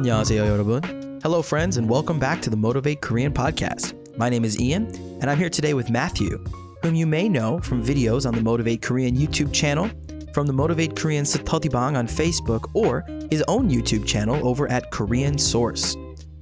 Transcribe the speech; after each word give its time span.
안녕하세요, 0.00 0.46
여러분. 0.46 0.80
Hello, 1.22 1.42
friends, 1.42 1.76
and 1.76 1.88
welcome 1.88 2.18
back 2.18 2.40
to 2.42 2.50
the 2.50 2.56
Motivate 2.56 3.00
Korean 3.00 3.32
podcast. 3.32 3.94
My 4.16 4.28
name 4.28 4.44
is 4.44 4.60
Ian, 4.60 4.86
and 5.20 5.30
I'm 5.30 5.38
here 5.38 5.50
today 5.50 5.74
with 5.74 5.90
Matthew, 5.90 6.42
whom 6.82 6.94
you 6.94 7.06
may 7.06 7.28
know 7.28 7.58
from 7.62 7.84
videos 7.84 8.26
on 8.26 8.34
the 8.34 8.42
Motivate 8.42 8.82
Korean 8.82 9.16
YouTube 9.16 9.52
channel, 9.52 9.90
from 10.32 10.46
the 10.46 10.52
Motivate 10.52 10.96
Korean 10.96 11.24
Satotibang 11.24 11.96
on 11.96 12.06
Facebook, 12.06 12.70
or 12.74 13.04
his 13.30 13.42
own 13.48 13.70
YouTube 13.70 14.06
channel 14.06 14.46
over 14.46 14.70
at 14.70 14.90
Korean 14.90 15.38
Source. 15.38 15.96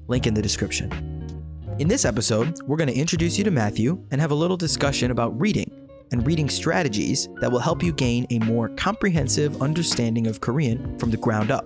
Link 0.09 0.27
in 0.27 0.35
the 0.35 0.43
description. 0.43 0.91
In 1.79 1.89
this 1.89 2.05
episode, 2.05 2.61
we're 2.67 2.77
going 2.77 2.89
to 2.89 2.95
introduce 2.95 3.37
you 3.37 3.45
to 3.45 3.51
Matthew 3.51 4.05
and 4.11 4.21
have 4.21 4.31
a 4.31 4.35
little 4.35 4.57
discussion 4.57 5.11
about 5.11 5.39
reading 5.41 5.71
and 6.13 6.27
reading 6.27 6.49
strategies 6.49 7.29
that 7.41 7.51
will 7.51 7.59
help 7.59 7.83
you 7.83 7.93
gain 7.93 8.27
a 8.31 8.39
more 8.41 8.69
comprehensive 8.77 9.61
understanding 9.61 10.27
of 10.29 10.41
Korean 10.41 10.97
from 10.99 11.11
the 11.11 11.17
ground 11.17 11.51
up. 11.51 11.65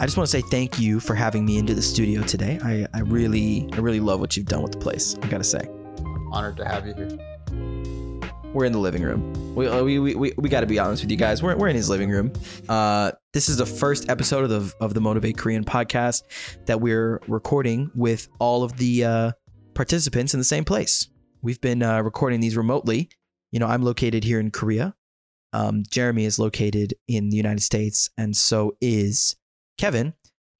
I 0.00 0.06
just 0.06 0.16
want 0.16 0.30
to 0.30 0.30
say 0.30 0.40
thank 0.40 0.80
you 0.80 0.98
for 0.98 1.14
having 1.14 1.44
me 1.44 1.58
into 1.58 1.74
the 1.74 1.82
studio 1.82 2.22
today. 2.22 2.58
I, 2.64 2.86
I 2.94 3.00
really 3.00 3.68
I 3.74 3.80
really 3.80 4.00
love 4.00 4.18
what 4.18 4.34
you've 4.34 4.46
done 4.46 4.62
with 4.62 4.72
the 4.72 4.78
place. 4.78 5.14
I 5.20 5.26
gotta 5.28 5.44
say. 5.44 5.68
Honored 6.32 6.56
to 6.56 6.64
have 6.64 6.86
you 6.86 6.94
here. 6.94 7.18
We're 8.54 8.64
in 8.64 8.72
the 8.72 8.78
living 8.78 9.02
room. 9.02 9.54
We 9.54 9.68
uh, 9.68 9.84
we, 9.84 9.98
we, 9.98 10.14
we, 10.14 10.32
we 10.38 10.48
got 10.48 10.60
to 10.60 10.66
be 10.66 10.78
honest 10.78 11.02
with 11.02 11.10
you 11.10 11.18
guys. 11.18 11.42
We're, 11.42 11.54
we're 11.54 11.68
in 11.68 11.76
his 11.76 11.90
living 11.90 12.08
room. 12.08 12.32
Uh, 12.66 13.12
this 13.34 13.50
is 13.50 13.58
the 13.58 13.66
first 13.66 14.08
episode 14.08 14.44
of 14.44 14.48
the 14.48 14.74
of 14.80 14.94
the 14.94 15.02
Motivate 15.02 15.36
Korean 15.36 15.64
podcast 15.64 16.22
that 16.64 16.80
we're 16.80 17.20
recording 17.28 17.90
with 17.94 18.26
all 18.38 18.64
of 18.64 18.78
the 18.78 19.04
uh, 19.04 19.32
participants 19.74 20.32
in 20.32 20.40
the 20.40 20.44
same 20.44 20.64
place. 20.64 21.10
We've 21.42 21.60
been 21.60 21.82
uh, 21.82 22.00
recording 22.00 22.40
these 22.40 22.56
remotely. 22.56 23.10
You 23.52 23.60
know, 23.60 23.66
I'm 23.66 23.82
located 23.82 24.24
here 24.24 24.40
in 24.40 24.50
Korea. 24.50 24.94
Um, 25.52 25.82
Jeremy 25.90 26.24
is 26.24 26.38
located 26.38 26.94
in 27.06 27.28
the 27.28 27.36
United 27.36 27.60
States, 27.60 28.08
and 28.16 28.34
so 28.34 28.78
is 28.80 29.36
Kevin, 29.80 30.12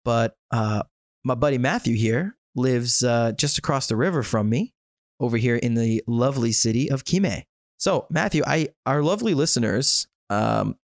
but 0.02 0.34
uh, 0.50 0.82
my 1.24 1.34
buddy 1.34 1.58
Matthew 1.58 1.94
here 1.94 2.38
lives 2.56 3.04
uh, 3.04 3.32
just 3.32 3.58
across 3.58 3.86
the 3.86 3.94
river 3.94 4.22
from 4.22 4.48
me 4.48 4.72
over 5.20 5.36
here 5.36 5.56
in 5.56 5.74
the 5.74 6.02
lovely 6.06 6.52
city 6.52 6.90
of 6.90 7.04
Gimhae. 7.04 7.44
So, 7.76 8.06
Matthew, 8.08 8.42
I 8.46 8.68
our 8.86 9.02
lovely 9.02 9.34
listeners 9.34 10.08
um, 10.30 10.76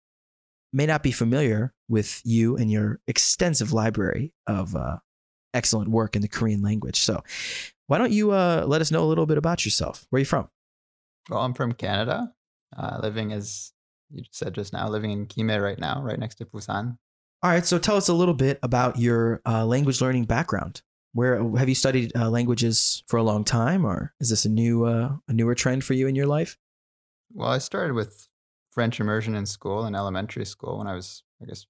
may 0.73 0.85
not 0.85 1.05
be 1.05 1.13
familiar 1.13 1.75
with 1.89 2.21
you 2.25 2.57
and 2.57 2.73
your 2.73 2.99
extensive 3.07 3.73
library 3.73 4.33
of 4.49 4.75
uh, 4.75 4.97
excellent 5.53 5.91
work 5.91 6.17
in 6.17 6.23
the 6.23 6.29
Korean 6.29 6.61
language. 6.61 6.99
So, 6.99 7.23
why 7.87 7.99
don't 7.99 8.13
you 8.13 8.33
uh, 8.33 8.65
let 8.67 8.81
us 8.81 8.91
know 8.91 9.05
a 9.05 9.07
little 9.07 9.27
bit 9.27 9.39
about 9.39 9.65
yourself? 9.65 10.07
Where 10.11 10.19
are 10.19 10.21
you 10.21 10.27
from? 10.27 10.49
Well, 11.31 11.41
I'm 11.41 11.55
from 11.55 11.71
Canada, 11.71 12.33
uh, 12.77 12.99
living 13.01 13.33
as 13.33 13.73
you 14.11 14.25
said 14.33 14.55
just 14.55 14.73
now, 14.73 14.89
living 14.89 15.13
in 15.13 15.27
Gimhae 15.27 15.63
right 15.63 15.79
now, 15.79 16.03
right 16.03 16.19
next 16.19 16.35
to 16.37 16.47
Busan. 16.47 16.99
All 17.45 17.51
right, 17.51 17.67
so 17.67 17.79
tell 17.79 17.99
us 17.99 18.09
a 18.09 18.15
little 18.15 18.33
bit 18.33 18.59
about 18.63 18.99
your 18.99 19.43
uh, 19.45 19.67
language 19.67 20.01
learning 20.01 20.25
background. 20.25 20.81
Where 21.13 21.47
have 21.59 21.69
you 21.69 21.75
studied 21.75 22.11
uh, 22.17 22.31
languages 22.31 23.05
for 23.07 23.19
a 23.19 23.23
long 23.23 23.45
time, 23.45 23.85
or 23.85 24.15
is 24.19 24.31
this 24.31 24.47
a 24.47 24.49
new 24.49 24.87
uh, 24.87 25.17
a 25.29 25.33
newer 25.35 25.55
trend 25.55 25.85
for 25.85 25.93
you 25.93 26.07
in 26.07 26.15
your 26.15 26.27
life? 26.27 26.57
Well, 27.35 27.51
I 27.51 27.59
started 27.59 27.93
with 27.93 28.29
French 28.71 28.99
immersion 28.99 29.35
in 29.35 29.45
school 29.45 29.85
in 29.85 29.95
elementary 29.95 30.47
school 30.47 30.79
when 30.79 30.87
I 30.87 30.95
was, 30.95 31.23
I 31.43 31.45
guess, 31.45 31.67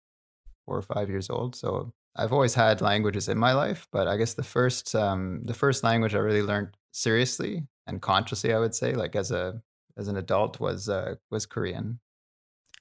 four 0.64 0.76
or 0.76 0.82
five 0.82 1.10
years 1.10 1.28
old. 1.28 1.56
So 1.56 1.92
I've 2.14 2.32
always 2.32 2.54
had 2.54 2.80
languages 2.80 3.28
in 3.28 3.36
my 3.36 3.52
life, 3.52 3.88
but 3.90 4.06
I 4.06 4.16
guess 4.16 4.34
the 4.34 4.44
first 4.44 4.94
um, 4.94 5.42
the 5.42 5.54
first 5.54 5.82
language 5.82 6.14
I 6.14 6.18
really 6.18 6.42
learned 6.42 6.76
seriously 6.92 7.66
and 7.88 8.00
consciously, 8.00 8.54
I 8.54 8.60
would 8.60 8.76
say, 8.76 8.92
like 8.92 9.16
as 9.16 9.32
a 9.32 9.60
as 9.98 10.06
an 10.06 10.16
adult, 10.16 10.60
was 10.60 10.88
uh, 10.88 11.16
was 11.32 11.46
Korean. 11.46 11.98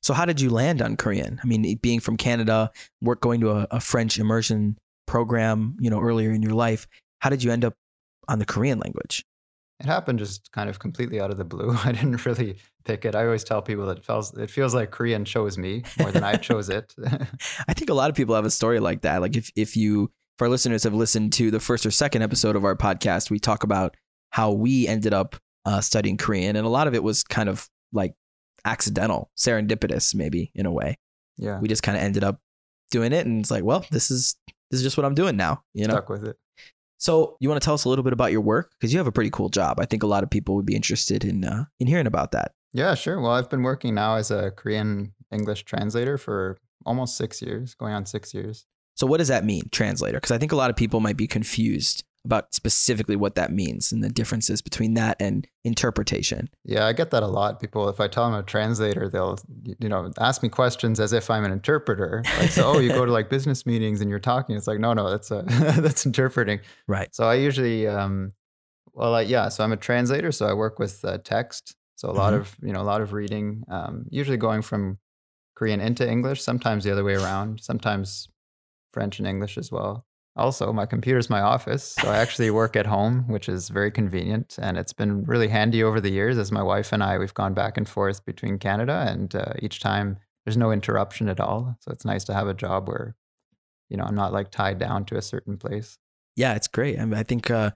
So 0.03 0.13
how 0.13 0.25
did 0.25 0.41
you 0.41 0.49
land 0.49 0.81
on 0.81 0.97
Korean? 0.97 1.39
I 1.41 1.47
mean, 1.47 1.77
being 1.81 2.01
from 2.01 2.17
Canada, 2.17 2.71
work 3.01 3.21
going 3.21 3.39
to 3.41 3.51
a, 3.51 3.67
a 3.71 3.79
French 3.79 4.19
immersion 4.19 4.77
program, 5.07 5.77
you 5.79 5.89
know, 5.89 6.01
earlier 6.01 6.31
in 6.31 6.43
your 6.43 6.53
life, 6.53 6.87
how 7.19 7.29
did 7.29 7.41
you 7.41 7.51
end 7.51 7.63
up 7.63 7.73
on 8.27 8.39
the 8.39 8.45
Korean 8.45 8.79
language? 8.79 9.25
It 9.79 9.85
happened 9.85 10.19
just 10.19 10.51
kind 10.51 10.69
of 10.69 10.79
completely 10.79 11.21
out 11.21 11.31
of 11.31 11.37
the 11.37 11.45
blue. 11.45 11.75
I 11.83 11.93
didn't 11.93 12.25
really 12.25 12.57
pick 12.83 13.05
it. 13.05 13.15
I 13.15 13.25
always 13.25 13.45
tell 13.45 13.61
people 13.61 13.85
that 13.87 13.99
it 13.99 14.05
feels 14.05 14.37
it 14.37 14.51
feels 14.51 14.75
like 14.75 14.91
Korean 14.91 15.23
chose 15.23 15.57
me 15.57 15.83
more 15.97 16.11
than 16.11 16.23
I 16.23 16.35
chose 16.35 16.69
it. 16.69 16.93
I 17.67 17.73
think 17.73 17.89
a 17.89 17.93
lot 17.93 18.09
of 18.09 18.15
people 18.15 18.35
have 18.35 18.45
a 18.45 18.51
story 18.51 18.81
like 18.81 19.01
that. 19.01 19.21
Like 19.21 19.37
if 19.37 19.51
if 19.55 19.77
you 19.77 20.11
if 20.37 20.41
our 20.41 20.49
listeners 20.49 20.83
have 20.83 20.93
listened 20.93 21.31
to 21.33 21.49
the 21.49 21.59
first 21.59 21.85
or 21.85 21.91
second 21.91 22.23
episode 22.23 22.55
of 22.55 22.65
our 22.65 22.75
podcast, 22.75 23.29
we 23.29 23.39
talk 23.39 23.63
about 23.63 23.95
how 24.31 24.51
we 24.51 24.87
ended 24.87 25.13
up 25.13 25.37
uh, 25.65 25.79
studying 25.79 26.17
Korean, 26.17 26.55
and 26.55 26.65
a 26.65 26.69
lot 26.69 26.87
of 26.87 26.93
it 26.93 27.03
was 27.03 27.23
kind 27.23 27.47
of 27.47 27.69
like 27.93 28.15
accidental, 28.65 29.31
serendipitous, 29.37 30.15
maybe 30.15 30.51
in 30.55 30.65
a 30.65 30.71
way. 30.71 30.97
Yeah. 31.37 31.59
We 31.59 31.67
just 31.67 31.83
kind 31.83 31.97
of 31.97 32.03
ended 32.03 32.23
up 32.23 32.39
doing 32.91 33.13
it, 33.13 33.25
and 33.25 33.41
it's 33.41 33.51
like, 33.51 33.63
well, 33.63 33.85
this 33.91 34.11
is 34.11 34.35
this 34.69 34.79
is 34.79 34.83
just 34.83 34.97
what 34.97 35.05
I'm 35.05 35.15
doing 35.15 35.35
now. 35.35 35.63
You 35.73 35.87
know, 35.87 35.93
stuck 35.93 36.09
with 36.09 36.25
it. 36.25 36.37
So 36.97 37.35
you 37.39 37.49
want 37.49 37.61
to 37.61 37.65
tell 37.65 37.73
us 37.73 37.83
a 37.83 37.89
little 37.89 38.03
bit 38.03 38.13
about 38.13 38.31
your 38.31 38.41
work 38.41 38.71
because 38.79 38.93
you 38.93 38.99
have 38.99 39.07
a 39.07 39.11
pretty 39.11 39.29
cool 39.29 39.49
job. 39.49 39.79
I 39.79 39.85
think 39.85 40.03
a 40.03 40.07
lot 40.07 40.23
of 40.23 40.29
people 40.29 40.55
would 40.55 40.65
be 40.65 40.75
interested 40.75 41.25
in 41.25 41.43
uh, 41.43 41.65
in 41.79 41.87
hearing 41.87 42.07
about 42.07 42.31
that. 42.31 42.53
Yeah, 42.71 42.95
sure. 42.95 43.19
Well, 43.19 43.31
I've 43.31 43.49
been 43.49 43.63
working 43.63 43.93
now 43.93 44.15
as 44.15 44.31
a 44.31 44.51
Korean 44.51 45.13
English 45.31 45.65
translator 45.65 46.17
for 46.17 46.57
almost 46.85 47.17
six 47.17 47.41
years, 47.41 47.75
going 47.75 47.93
on 47.93 48.05
six 48.05 48.33
years. 48.33 48.65
So 48.95 49.07
what 49.07 49.17
does 49.17 49.27
that 49.27 49.43
mean, 49.43 49.63
translator? 49.71 50.17
Because 50.17 50.31
I 50.31 50.37
think 50.37 50.51
a 50.51 50.55
lot 50.55 50.69
of 50.69 50.75
people 50.75 50.99
might 50.99 51.17
be 51.17 51.27
confused 51.27 52.03
about 52.25 52.53
specifically 52.53 53.15
what 53.15 53.35
that 53.35 53.51
means 53.51 53.91
and 53.91 54.03
the 54.03 54.09
differences 54.09 54.61
between 54.61 54.93
that 54.93 55.17
and 55.19 55.45
interpretation. 55.65 56.49
Yeah, 56.63 56.85
I 56.85 56.93
get 56.93 57.11
that 57.11 57.21
a 57.21 57.27
lot. 57.27 57.59
People, 57.59 57.89
if 57.89 57.99
I 57.99 58.07
tell 58.07 58.23
them 58.23 58.33
I'm 58.33 58.39
a 58.39 58.43
translator, 58.43 59.09
they'll, 59.09 59.37
you 59.79 59.89
know, 59.89 60.11
ask 60.19 60.41
me 60.41 60.47
questions 60.47 60.99
as 60.99 61.11
if 61.11 61.29
I'm 61.29 61.43
an 61.43 61.51
interpreter. 61.51 62.23
Like, 62.39 62.51
so, 62.51 62.63
oh, 62.75 62.79
you 62.79 62.89
go 62.89 63.05
to 63.05 63.11
like 63.11 63.29
business 63.29 63.65
meetings 63.65 63.99
and 63.99 64.09
you're 64.09 64.19
talking. 64.19 64.55
It's 64.55 64.67
like, 64.67 64.79
no, 64.79 64.93
no, 64.93 65.09
that's 65.09 65.31
a, 65.31 65.43
that's 65.79 66.05
interpreting. 66.05 66.61
Right. 66.87 67.13
So 67.13 67.25
I 67.25 67.35
usually, 67.35 67.87
um, 67.87 68.31
well, 68.93 69.11
like, 69.11 69.27
yeah, 69.27 69.49
so 69.49 69.63
I'm 69.63 69.73
a 69.73 69.77
translator. 69.77 70.31
So 70.31 70.45
I 70.45 70.53
work 70.53 70.79
with 70.79 71.03
uh, 71.03 71.17
text. 71.23 71.75
So 71.95 72.09
a 72.09 72.11
lot 72.11 72.33
mm-hmm. 72.33 72.41
of, 72.41 72.57
you 72.61 72.71
know, 72.71 72.81
a 72.81 72.83
lot 72.83 73.01
of 73.01 73.11
reading, 73.11 73.63
um, 73.69 74.05
usually 74.09 74.37
going 74.37 74.61
from 74.61 74.97
Korean 75.55 75.81
into 75.81 76.09
English, 76.09 76.41
sometimes 76.41 76.83
the 76.83 76.91
other 76.91 77.03
way 77.03 77.15
around, 77.15 77.61
sometimes 77.61 78.29
French 78.91 79.19
and 79.19 79.27
English 79.27 79.57
as 79.57 79.71
well. 79.71 80.05
Also, 80.35 80.73
my 80.73 80.87
computer's 80.87 81.29
my 81.29 81.41
office, 81.41 81.95
so 82.01 82.09
I 82.09 82.17
actually 82.17 82.49
work 82.49 82.75
at 82.75 82.87
home, 82.87 83.25
which 83.27 83.47
is 83.47 83.69
very 83.69 83.91
convenient, 83.91 84.57
and 84.59 84.77
it's 84.77 84.93
been 84.93 85.23
really 85.25 85.47
handy 85.47 85.83
over 85.83 86.01
the 86.01 86.09
years. 86.09 86.39
As 86.39 86.51
my 86.51 86.63
wife 86.63 86.91
and 86.91 87.03
I, 87.03 87.19
we've 87.19 87.33
gone 87.35 87.53
back 87.53 87.77
and 87.77 87.87
forth 87.87 88.25
between 88.25 88.57
Canada, 88.57 89.05
and 89.07 89.35
uh, 89.35 89.53
each 89.59 89.79
time 89.79 90.17
there's 90.43 90.57
no 90.57 90.71
interruption 90.71 91.29
at 91.29 91.39
all. 91.39 91.77
So 91.81 91.91
it's 91.91 92.03
nice 92.03 92.23
to 92.25 92.33
have 92.33 92.47
a 92.47 92.55
job 92.55 92.87
where, 92.87 93.15
you 93.89 93.97
know, 93.97 94.05
I'm 94.05 94.15
not 94.15 94.33
like 94.33 94.49
tied 94.49 94.79
down 94.79 95.05
to 95.05 95.17
a 95.17 95.21
certain 95.21 95.57
place. 95.57 95.99
Yeah, 96.35 96.55
it's 96.55 96.67
great. 96.67 96.99
I, 96.99 97.05
mean, 97.05 97.19
I 97.19 97.23
think 97.23 97.51
uh, 97.51 97.69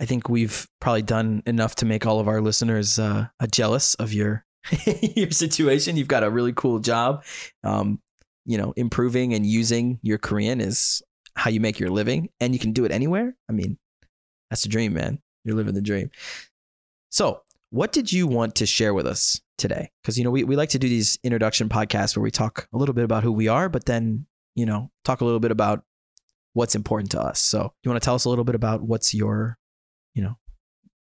I 0.00 0.04
think 0.04 0.28
we've 0.28 0.68
probably 0.80 1.02
done 1.02 1.42
enough 1.46 1.74
to 1.76 1.84
make 1.84 2.06
all 2.06 2.20
of 2.20 2.28
our 2.28 2.40
listeners 2.40 2.98
uh, 2.98 3.26
jealous 3.50 3.94
of 3.96 4.12
your 4.12 4.44
your 5.16 5.30
situation. 5.30 5.96
You've 5.96 6.08
got 6.08 6.22
a 6.22 6.30
really 6.30 6.52
cool 6.52 6.78
job. 6.78 7.24
Um, 7.64 8.00
you 8.44 8.58
know, 8.58 8.72
improving 8.76 9.34
and 9.34 9.46
using 9.46 10.00
your 10.02 10.18
Korean 10.18 10.60
is 10.60 11.02
how 11.36 11.50
you 11.50 11.60
make 11.60 11.78
your 11.78 11.90
living 11.90 12.28
and 12.40 12.52
you 12.52 12.58
can 12.58 12.72
do 12.72 12.84
it 12.84 12.92
anywhere, 12.92 13.34
I 13.48 13.52
mean, 13.52 13.78
that's 14.50 14.62
the 14.62 14.68
dream, 14.68 14.92
man. 14.92 15.20
You're 15.44 15.56
living 15.56 15.74
the 15.74 15.82
dream. 15.82 16.10
So, 17.10 17.42
what 17.70 17.92
did 17.92 18.12
you 18.12 18.26
want 18.26 18.54
to 18.56 18.66
share 18.66 18.92
with 18.92 19.06
us 19.06 19.40
today? 19.56 19.90
Because, 20.02 20.18
you 20.18 20.24
know, 20.24 20.30
we, 20.30 20.44
we 20.44 20.56
like 20.56 20.68
to 20.70 20.78
do 20.78 20.88
these 20.88 21.18
introduction 21.24 21.68
podcasts 21.68 22.16
where 22.16 22.22
we 22.22 22.30
talk 22.30 22.68
a 22.72 22.76
little 22.76 22.94
bit 22.94 23.04
about 23.04 23.22
who 23.22 23.32
we 23.32 23.48
are, 23.48 23.68
but 23.68 23.86
then, 23.86 24.26
you 24.54 24.66
know, 24.66 24.90
talk 25.04 25.22
a 25.22 25.24
little 25.24 25.40
bit 25.40 25.50
about 25.50 25.82
what's 26.52 26.74
important 26.74 27.10
to 27.12 27.20
us. 27.20 27.40
So, 27.40 27.72
you 27.82 27.90
want 27.90 28.00
to 28.00 28.04
tell 28.04 28.14
us 28.14 28.24
a 28.26 28.28
little 28.28 28.44
bit 28.44 28.54
about 28.54 28.82
what's 28.82 29.14
your, 29.14 29.58
you 30.14 30.22
know, 30.22 30.36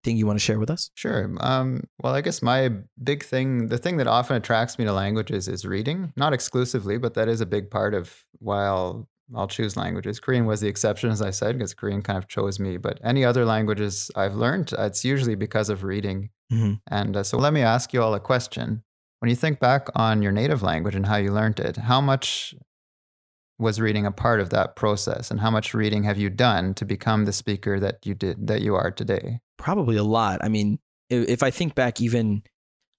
thing 0.04 0.16
you 0.16 0.26
want 0.26 0.38
to 0.38 0.44
share 0.44 0.58
with 0.58 0.70
us? 0.70 0.90
Sure. 0.94 1.30
Um, 1.40 1.84
well, 2.02 2.14
I 2.14 2.20
guess 2.20 2.42
my 2.42 2.70
big 3.02 3.24
thing, 3.24 3.68
the 3.68 3.78
thing 3.78 3.96
that 3.98 4.06
often 4.06 4.36
attracts 4.36 4.78
me 4.78 4.84
to 4.84 4.92
languages 4.92 5.48
is 5.48 5.64
reading, 5.64 6.12
not 6.16 6.32
exclusively, 6.32 6.98
but 6.98 7.14
that 7.14 7.28
is 7.28 7.40
a 7.40 7.46
big 7.46 7.70
part 7.70 7.94
of 7.94 8.24
why 8.38 8.66
I'll 9.34 9.48
choose 9.48 9.76
languages. 9.76 10.20
Korean 10.20 10.46
was 10.46 10.60
the 10.60 10.68
exception, 10.68 11.10
as 11.10 11.22
I 11.22 11.30
said, 11.30 11.58
because 11.58 11.74
Korean 11.74 12.02
kind 12.02 12.18
of 12.18 12.28
chose 12.28 12.58
me. 12.58 12.76
But 12.76 13.00
any 13.04 13.24
other 13.24 13.44
languages 13.44 14.10
I've 14.16 14.34
learned, 14.34 14.72
it's 14.78 15.04
usually 15.04 15.34
because 15.34 15.68
of 15.68 15.84
reading. 15.84 16.30
Mm-hmm. 16.52 16.74
And 16.88 17.16
uh, 17.16 17.22
so 17.22 17.38
let 17.38 17.52
me 17.52 17.62
ask 17.62 17.92
you 17.92 18.02
all 18.02 18.14
a 18.14 18.20
question. 18.20 18.82
When 19.20 19.28
you 19.28 19.36
think 19.36 19.60
back 19.60 19.88
on 19.94 20.22
your 20.22 20.32
native 20.32 20.62
language 20.62 20.94
and 20.94 21.06
how 21.06 21.16
you 21.16 21.30
learned 21.32 21.60
it, 21.60 21.76
how 21.76 22.00
much 22.00 22.54
was 23.60 23.78
reading 23.78 24.06
a 24.06 24.10
part 24.10 24.40
of 24.40 24.50
that 24.50 24.74
process 24.74 25.30
and 25.30 25.40
how 25.40 25.50
much 25.50 25.74
reading 25.74 26.02
have 26.04 26.16
you 26.16 26.30
done 26.30 26.72
to 26.72 26.84
become 26.86 27.26
the 27.26 27.32
speaker 27.32 27.78
that 27.78 27.98
you 28.04 28.14
did 28.14 28.46
that 28.46 28.62
you 28.62 28.74
are 28.74 28.90
today 28.90 29.38
probably 29.58 29.96
a 29.96 30.02
lot 30.02 30.38
i 30.42 30.48
mean 30.48 30.78
if 31.10 31.42
i 31.42 31.50
think 31.50 31.74
back 31.74 32.00
even 32.00 32.42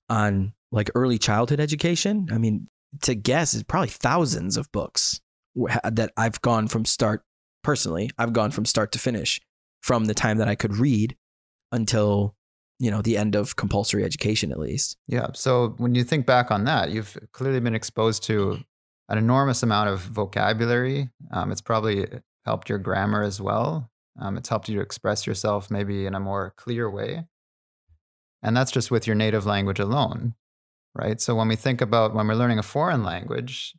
on 0.07 0.53
like 0.71 0.91
early 0.93 1.17
childhood 1.17 1.59
education 1.59 2.27
i 2.31 2.37
mean 2.37 2.67
to 3.01 3.15
guess 3.15 3.55
is 3.55 3.63
probably 3.63 3.89
thousands 3.89 4.55
of 4.55 4.71
books 4.71 5.19
that 5.56 6.12
I've 6.18 6.42
gone 6.42 6.68
from 6.68 6.86
start 6.86 7.24
personally, 7.63 8.09
I've 8.18 8.33
gone 8.33 8.51
from 8.51 8.65
start 8.65 8.92
to 8.94 9.00
finish 9.00 9.39
from 9.81 10.06
the 10.06 10.13
time 10.13 10.38
that 10.38 10.48
I 10.48 10.56
could 10.56 10.75
read 10.77 11.15
until 11.71 12.36
you 12.80 12.89
know 12.89 13.01
the 13.01 13.18
end 13.18 13.36
of 13.36 13.56
compulsory 13.56 14.03
education 14.03 14.51
at 14.51 14.57
least 14.57 14.98
yeah 15.07 15.27
so 15.36 15.75
when 15.77 15.94
you 15.94 16.03
think 16.03 16.25
back 16.25 16.50
on 16.50 16.63
that 16.63 16.89
you've 16.89 17.15
clearly 17.31 17.59
been 17.59 17.75
exposed 17.75 18.24
to 18.24 18.57
an 19.12 19.18
enormous 19.18 19.62
amount 19.62 19.89
of 19.89 20.00
vocabulary. 20.00 21.09
Um, 21.31 21.51
it's 21.51 21.59
probably 21.59 22.07
helped 22.45 22.69
your 22.69 22.77
grammar 22.77 23.24
as 23.24 23.42
well. 23.42 23.92
Um, 24.18 24.38
it's 24.38 24.48
helped 24.48 24.69
you 24.69 24.75
to 24.75 24.81
express 24.81 25.27
yourself 25.27 25.69
maybe 25.69 26.06
in 26.06 26.15
a 26.15 26.19
more 26.19 26.53
clear 26.56 26.89
way. 26.89 27.25
And 28.42 28.56
that's 28.56 28.71
just 28.71 28.89
with 28.89 29.06
your 29.06 29.18
native 29.18 29.45
language 29.45 29.80
alone, 29.80 30.36
right? 30.95 31.19
So 31.19 31.36
when 31.36 31.50
we 31.50 31.57
think 31.57 31.81
about 31.81 32.15
when 32.15 32.25
we're 32.25 32.36
learning 32.36 32.57
a 32.57 32.63
foreign 32.63 33.03
language, 33.03 33.75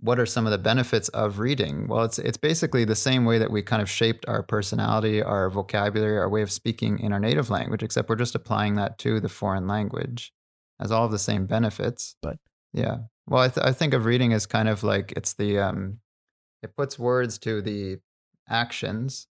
what 0.00 0.18
are 0.18 0.26
some 0.26 0.46
of 0.46 0.52
the 0.52 0.58
benefits 0.58 1.08
of 1.10 1.38
reading? 1.38 1.88
Well, 1.88 2.04
it's 2.04 2.18
it's 2.18 2.36
basically 2.36 2.84
the 2.84 2.94
same 2.94 3.24
way 3.24 3.38
that 3.38 3.50
we 3.50 3.62
kind 3.62 3.80
of 3.80 3.88
shaped 3.88 4.24
our 4.28 4.42
personality, 4.42 5.22
our 5.22 5.48
vocabulary, 5.48 6.18
our 6.18 6.28
way 6.28 6.42
of 6.42 6.52
speaking 6.52 6.98
in 6.98 7.12
our 7.12 7.20
native 7.20 7.50
language, 7.50 7.82
except 7.82 8.08
we're 8.08 8.16
just 8.16 8.34
applying 8.34 8.74
that 8.74 8.98
to 8.98 9.20
the 9.20 9.28
foreign 9.28 9.66
language. 9.66 10.32
Has 10.80 10.92
all 10.92 11.06
of 11.06 11.10
the 11.10 11.18
same 11.18 11.46
benefits. 11.46 12.16
But 12.20 12.38
yeah, 12.74 12.98
well, 13.26 13.42
I, 13.42 13.48
th- 13.48 13.66
I 13.66 13.72
think 13.72 13.94
of 13.94 14.04
reading 14.04 14.34
as 14.34 14.44
kind 14.44 14.68
of 14.68 14.82
like 14.82 15.12
it's 15.16 15.32
the 15.32 15.58
um, 15.58 16.00
it 16.62 16.76
puts 16.76 16.98
words 16.98 17.38
to 17.38 17.62
the 17.62 17.98
actions 18.48 19.26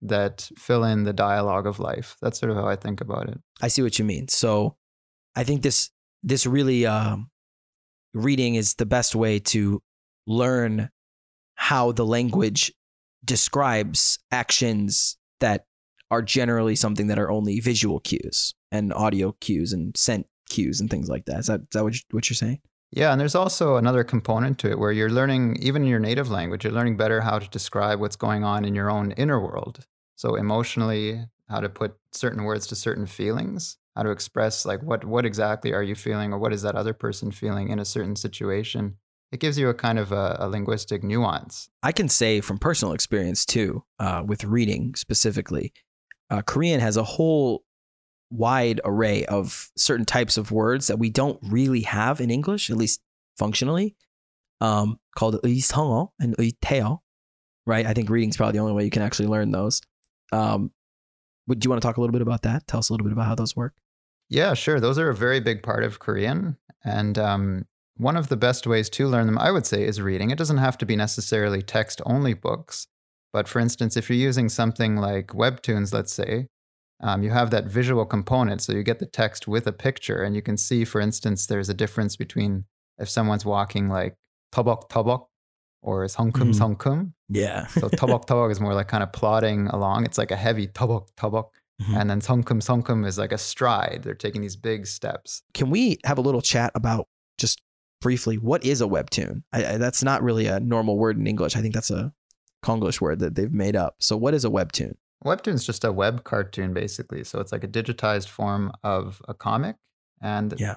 that 0.00 0.50
fill 0.56 0.84
in 0.84 1.04
the 1.04 1.12
dialogue 1.12 1.66
of 1.66 1.78
life. 1.78 2.16
That's 2.22 2.38
sort 2.38 2.50
of 2.50 2.56
how 2.56 2.66
I 2.66 2.76
think 2.76 3.00
about 3.00 3.28
it. 3.28 3.38
I 3.60 3.68
see 3.68 3.82
what 3.82 3.98
you 3.98 4.04
mean. 4.04 4.28
So 4.28 4.76
I 5.36 5.44
think 5.44 5.62
this 5.62 5.90
this 6.22 6.46
really 6.46 6.86
um, 6.86 7.30
reading 8.14 8.54
is 8.54 8.74
the 8.74 8.86
best 8.86 9.14
way 9.14 9.38
to 9.38 9.82
learn 10.28 10.90
how 11.54 11.90
the 11.92 12.06
language 12.06 12.72
describes 13.24 14.18
actions 14.30 15.16
that 15.40 15.66
are 16.10 16.22
generally 16.22 16.76
something 16.76 17.08
that 17.08 17.18
are 17.18 17.30
only 17.30 17.60
visual 17.60 18.00
cues 18.00 18.54
and 18.70 18.92
audio 18.92 19.32
cues 19.40 19.72
and 19.72 19.96
scent 19.96 20.26
cues 20.48 20.80
and 20.80 20.88
things 20.88 21.08
like 21.08 21.24
that. 21.26 21.40
Is 21.40 21.46
that, 21.46 21.60
is 21.62 21.68
that 21.72 21.82
what, 21.84 21.94
you, 21.94 22.00
what 22.10 22.30
you're 22.30 22.36
saying? 22.36 22.60
Yeah, 22.90 23.12
and 23.12 23.20
there's 23.20 23.34
also 23.34 23.76
another 23.76 24.04
component 24.04 24.58
to 24.60 24.70
it 24.70 24.78
where 24.78 24.92
you're 24.92 25.10
learning, 25.10 25.56
even 25.60 25.82
in 25.82 25.88
your 25.88 25.98
native 25.98 26.30
language, 26.30 26.64
you're 26.64 26.72
learning 26.72 26.96
better 26.96 27.20
how 27.20 27.38
to 27.38 27.48
describe 27.48 28.00
what's 28.00 28.16
going 28.16 28.44
on 28.44 28.64
in 28.64 28.74
your 28.74 28.90
own 28.90 29.12
inner 29.12 29.40
world. 29.40 29.84
So 30.16 30.36
emotionally, 30.36 31.26
how 31.48 31.60
to 31.60 31.68
put 31.68 31.96
certain 32.12 32.44
words 32.44 32.66
to 32.68 32.74
certain 32.74 33.06
feelings, 33.06 33.76
how 33.94 34.04
to 34.04 34.10
express 34.10 34.64
like 34.64 34.82
what 34.82 35.04
what 35.04 35.26
exactly 35.26 35.72
are 35.72 35.82
you 35.82 35.94
feeling 35.94 36.32
or 36.32 36.38
what 36.38 36.52
is 36.52 36.62
that 36.62 36.76
other 36.76 36.94
person 36.94 37.30
feeling 37.30 37.68
in 37.68 37.78
a 37.78 37.84
certain 37.84 38.16
situation 38.16 38.96
It 39.31 39.39
gives 39.39 39.57
you 39.57 39.69
a 39.69 39.73
kind 39.73 39.97
of 39.97 40.11
a, 40.11 40.37
a 40.39 40.47
linguistic 40.47 41.03
nuance. 41.03 41.69
I 41.81 41.91
can 41.91 42.07
say 42.07 42.39
from 42.39 42.59
personal 42.59 42.93
experience 42.93 43.45
too, 43.45 43.83
uh, 43.99 44.23
with 44.25 44.43
reading 44.43 44.93
specifically, 44.95 45.73
uh, 46.29 46.43
Korean 46.43 46.79
has 46.79 46.97
a 46.97 47.03
whole 47.03 47.63
wide 48.29 48.79
array 48.85 49.25
of 49.25 49.71
certain 49.75 50.05
types 50.05 50.37
of 50.37 50.51
words 50.51 50.87
that 50.87 50.99
we 50.99 51.09
don't 51.09 51.39
really 51.43 51.81
have 51.81 52.21
in 52.21 52.29
English, 52.29 52.69
at 52.69 52.77
least 52.77 53.01
functionally, 53.37 53.95
um, 54.61 54.99
called 55.15 55.41
의성어 55.43 56.09
and 56.19 56.35
의태어, 56.37 56.99
right? 57.65 57.85
I 57.85 57.93
think 57.93 58.09
reading 58.09 58.29
is 58.29 58.37
probably 58.37 58.53
the 58.53 58.59
only 58.59 58.73
way 58.73 58.83
you 58.83 58.89
can 58.89 59.01
actually 59.01 59.27
learn 59.27 59.51
those. 59.51 59.81
Um, 60.31 60.71
would 61.47 61.63
you 61.63 61.69
want 61.69 61.81
to 61.81 61.87
talk 61.87 61.97
a 61.97 62.01
little 62.01 62.13
bit 62.13 62.21
about 62.21 62.43
that? 62.43 62.67
Tell 62.67 62.79
us 62.79 62.89
a 62.89 62.93
little 62.93 63.05
bit 63.05 63.13
about 63.13 63.27
how 63.27 63.35
those 63.35 63.55
work. 63.55 63.73
Yeah, 64.29 64.53
sure. 64.53 64.79
Those 64.79 64.97
are 64.97 65.09
a 65.09 65.15
very 65.15 65.39
big 65.39 65.61
part 65.61 65.83
of 65.83 65.99
Korean. 65.99 66.57
And 66.83 67.17
um, 67.19 67.65
one 67.98 68.16
of 68.16 68.28
the 68.28 68.36
best 68.36 68.66
ways 68.66 68.88
to 68.90 69.06
learn 69.08 69.26
them, 69.26 69.38
I 69.38 69.50
would 69.50 69.66
say, 69.66 69.84
is 69.84 70.00
reading. 70.00 70.30
It 70.30 70.38
doesn't 70.38 70.58
have 70.58 70.78
to 70.78 70.86
be 70.86 70.96
necessarily 70.96 71.62
text 71.62 72.00
only 72.06 72.32
books. 72.34 72.86
But 73.32 73.46
for 73.48 73.58
instance, 73.58 73.96
if 73.96 74.08
you're 74.08 74.16
using 74.18 74.48
something 74.48 74.96
like 74.96 75.28
Webtoons, 75.28 75.92
let's 75.92 76.12
say, 76.12 76.46
um, 77.00 77.22
you 77.22 77.30
have 77.30 77.50
that 77.50 77.66
visual 77.66 78.06
component. 78.06 78.62
So 78.62 78.72
you 78.72 78.82
get 78.82 78.98
the 78.98 79.06
text 79.06 79.46
with 79.46 79.66
a 79.66 79.72
picture, 79.72 80.22
and 80.22 80.34
you 80.34 80.42
can 80.42 80.56
see, 80.56 80.84
for 80.84 81.00
instance, 81.00 81.46
there's 81.46 81.68
a 81.68 81.74
difference 81.74 82.16
between 82.16 82.64
if 82.98 83.08
someone's 83.08 83.44
walking 83.44 83.88
like 83.88 84.14
tobok 84.54 84.88
tobok 84.88 85.26
or 85.82 86.04
songkum 86.06 86.52
Mhm. 86.52 86.76
songkum. 86.76 87.12
Yeah. 87.28 87.66
So 87.66 87.88
tobok 87.88 88.26
tobok 88.26 88.50
is 88.50 88.60
more 88.60 88.74
like 88.74 88.88
kind 88.88 89.02
of 89.02 89.12
plodding 89.12 89.68
along. 89.68 90.04
It's 90.06 90.18
like 90.18 90.30
a 90.32 90.36
heavy 90.36 90.66
tobok 90.66 91.08
tobok. 91.16 91.50
Mhm. 91.82 92.00
And 92.00 92.10
then 92.10 92.20
songkum 92.20 92.60
songkum 92.60 93.06
is 93.06 93.18
like 93.18 93.30
a 93.32 93.38
stride. 93.38 94.00
They're 94.02 94.14
taking 94.14 94.40
these 94.42 94.56
big 94.56 94.86
steps. 94.86 95.42
Can 95.54 95.70
we 95.70 95.98
have 96.04 96.18
a 96.18 96.22
little 96.22 96.42
chat 96.42 96.72
about 96.74 97.06
just 97.38 97.60
briefly 98.00 98.36
what 98.36 98.64
is 98.64 98.80
a 98.80 98.86
webtoon? 98.86 99.42
I, 99.52 99.74
I, 99.74 99.76
that's 99.78 100.02
not 100.02 100.22
really 100.22 100.46
a 100.46 100.60
normal 100.60 100.98
word 100.98 101.16
in 101.18 101.26
English. 101.26 101.56
I 101.56 101.60
think 101.60 101.74
that's 101.74 101.90
a 101.90 102.12
Konglish 102.64 103.00
word 103.00 103.18
that 103.20 103.34
they've 103.34 103.52
made 103.52 103.76
up. 103.76 103.96
So 104.00 104.16
what 104.16 104.34
is 104.34 104.44
a 104.44 104.48
webtoon? 104.50 104.94
Webtoon's 105.24 105.64
just 105.66 105.84
a 105.84 105.92
web 105.92 106.22
cartoon, 106.24 106.72
basically. 106.72 107.24
So 107.24 107.40
it's 107.40 107.50
like 107.52 107.64
a 107.64 107.68
digitized 107.68 108.28
form 108.28 108.72
of 108.84 109.20
a 109.28 109.34
comic. 109.34 109.76
And 110.20 110.54
Yeah. 110.58 110.76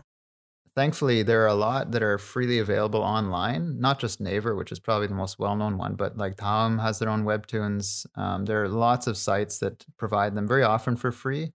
thankfully, 0.75 1.21
there 1.23 1.43
are 1.43 1.47
a 1.47 1.53
lot 1.55 1.91
that 1.91 2.01
are 2.01 2.17
freely 2.17 2.57
available 2.59 3.01
online, 3.01 3.79
not 3.79 3.99
just 3.99 4.19
Naver, 4.19 4.55
which 4.55 4.71
is 4.71 4.79
probably 4.79 5.07
the 5.07 5.13
most 5.15 5.37
well 5.37 5.55
known 5.55 5.77
one, 5.77 5.95
but 5.95 6.17
like 6.17 6.37
Daum 6.37 6.81
has 6.81 6.99
their 6.99 7.09
own 7.09 7.23
Webtoons. 7.23 8.05
Um, 8.15 8.45
there 8.45 8.63
are 8.63 8.69
lots 8.69 9.05
of 9.07 9.17
sites 9.17 9.59
that 9.59 9.85
provide 9.97 10.33
them 10.35 10.47
very 10.47 10.63
often 10.63 10.95
for 10.95 11.11
free 11.11 11.53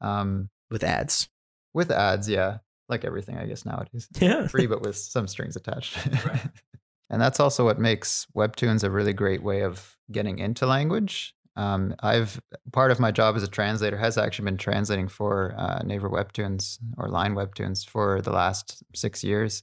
um, 0.00 0.50
With 0.70 0.84
ads. 0.84 1.28
with 1.74 1.90
ads. 1.90 2.28
Yeah. 2.28 2.58
Like 2.90 3.04
everything, 3.04 3.38
I 3.38 3.46
guess, 3.46 3.64
nowadays. 3.64 4.08
Yeah. 4.20 4.46
free, 4.48 4.66
but 4.66 4.82
with 4.82 4.96
some 5.14 5.26
strings 5.26 5.56
attached. 5.56 5.96
Right. 6.26 6.48
and 7.10 7.20
that's 7.20 7.40
also 7.40 7.64
what 7.64 7.78
makes 7.78 8.26
Webtoons 8.36 8.84
a 8.84 8.90
really 8.90 9.12
great 9.12 9.42
way 9.42 9.62
of 9.62 9.96
getting 10.12 10.38
into 10.38 10.66
language. 10.66 11.34
Um, 11.56 11.94
I've 12.00 12.40
part 12.72 12.90
of 12.90 13.00
my 13.00 13.10
job 13.10 13.36
as 13.36 13.42
a 13.42 13.48
translator 13.48 13.96
has 13.96 14.16
actually 14.16 14.46
been 14.46 14.56
translating 14.56 15.08
for 15.08 15.54
uh, 15.58 15.82
Naver 15.84 16.08
Webtoons 16.08 16.78
or 16.96 17.08
Line 17.08 17.34
Webtoons 17.34 17.86
for 17.86 18.22
the 18.22 18.30
last 18.30 18.82
six 18.94 19.24
years, 19.24 19.62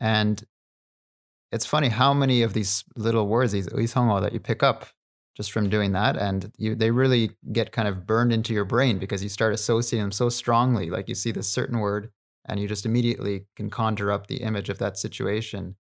and 0.00 0.42
it's 1.52 1.66
funny 1.66 1.88
how 1.88 2.14
many 2.14 2.42
of 2.42 2.54
these 2.54 2.82
little 2.96 3.28
words, 3.28 3.52
these 3.52 3.68
uishongo, 3.68 4.22
that 4.22 4.32
you 4.32 4.40
pick 4.40 4.62
up 4.62 4.86
just 5.36 5.52
from 5.52 5.68
doing 5.68 5.92
that, 5.92 6.16
and 6.16 6.50
you 6.56 6.74
they 6.74 6.90
really 6.90 7.30
get 7.52 7.72
kind 7.72 7.88
of 7.88 8.06
burned 8.06 8.32
into 8.32 8.54
your 8.54 8.64
brain 8.64 8.98
because 8.98 9.22
you 9.22 9.28
start 9.28 9.52
associating 9.54 10.04
them 10.04 10.12
so 10.12 10.28
strongly. 10.28 10.90
Like 10.90 11.08
you 11.08 11.14
see 11.14 11.30
this 11.30 11.48
certain 11.48 11.78
word, 11.78 12.10
and 12.44 12.60
you 12.60 12.68
just 12.68 12.86
immediately 12.86 13.46
can 13.56 13.70
conjure 13.70 14.10
up 14.10 14.26
the 14.26 14.42
image 14.42 14.68
of 14.68 14.78
that 14.78 14.96
situation. 14.96 15.76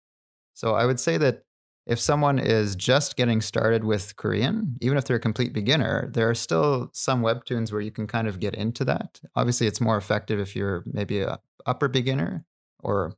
So 0.53 0.73
I 0.73 0.85
would 0.85 0.99
say 0.99 1.17
that 1.17 1.43
if 1.85 1.99
someone 1.99 2.37
is 2.37 2.75
just 2.75 3.15
getting 3.15 3.39
started 3.39 3.83
with 3.85 4.17
Korean, 4.17 4.75
even 4.81 4.97
if 4.97 5.05
they're 5.05 5.17
a 5.17 5.21
complete 5.21 5.53
beginner, 5.53 6.09
there 6.11 6.29
are 6.29 6.35
still 6.35 6.89
some 6.93 7.21
webtoons 7.21 7.71
where 7.71 7.79
you 7.79 7.91
can 7.91 8.07
kind 8.07 8.27
of 8.27 8.41
get 8.41 8.55
into 8.55 8.83
that. 8.85 9.21
Obviously, 9.35 9.67
it's 9.67 9.79
more 9.79 9.95
effective 9.95 10.39
if 10.39 10.55
you're 10.55 10.83
maybe 10.85 11.21
a 11.21 11.39
upper 11.65 11.87
beginner 11.87 12.43
or 12.79 13.13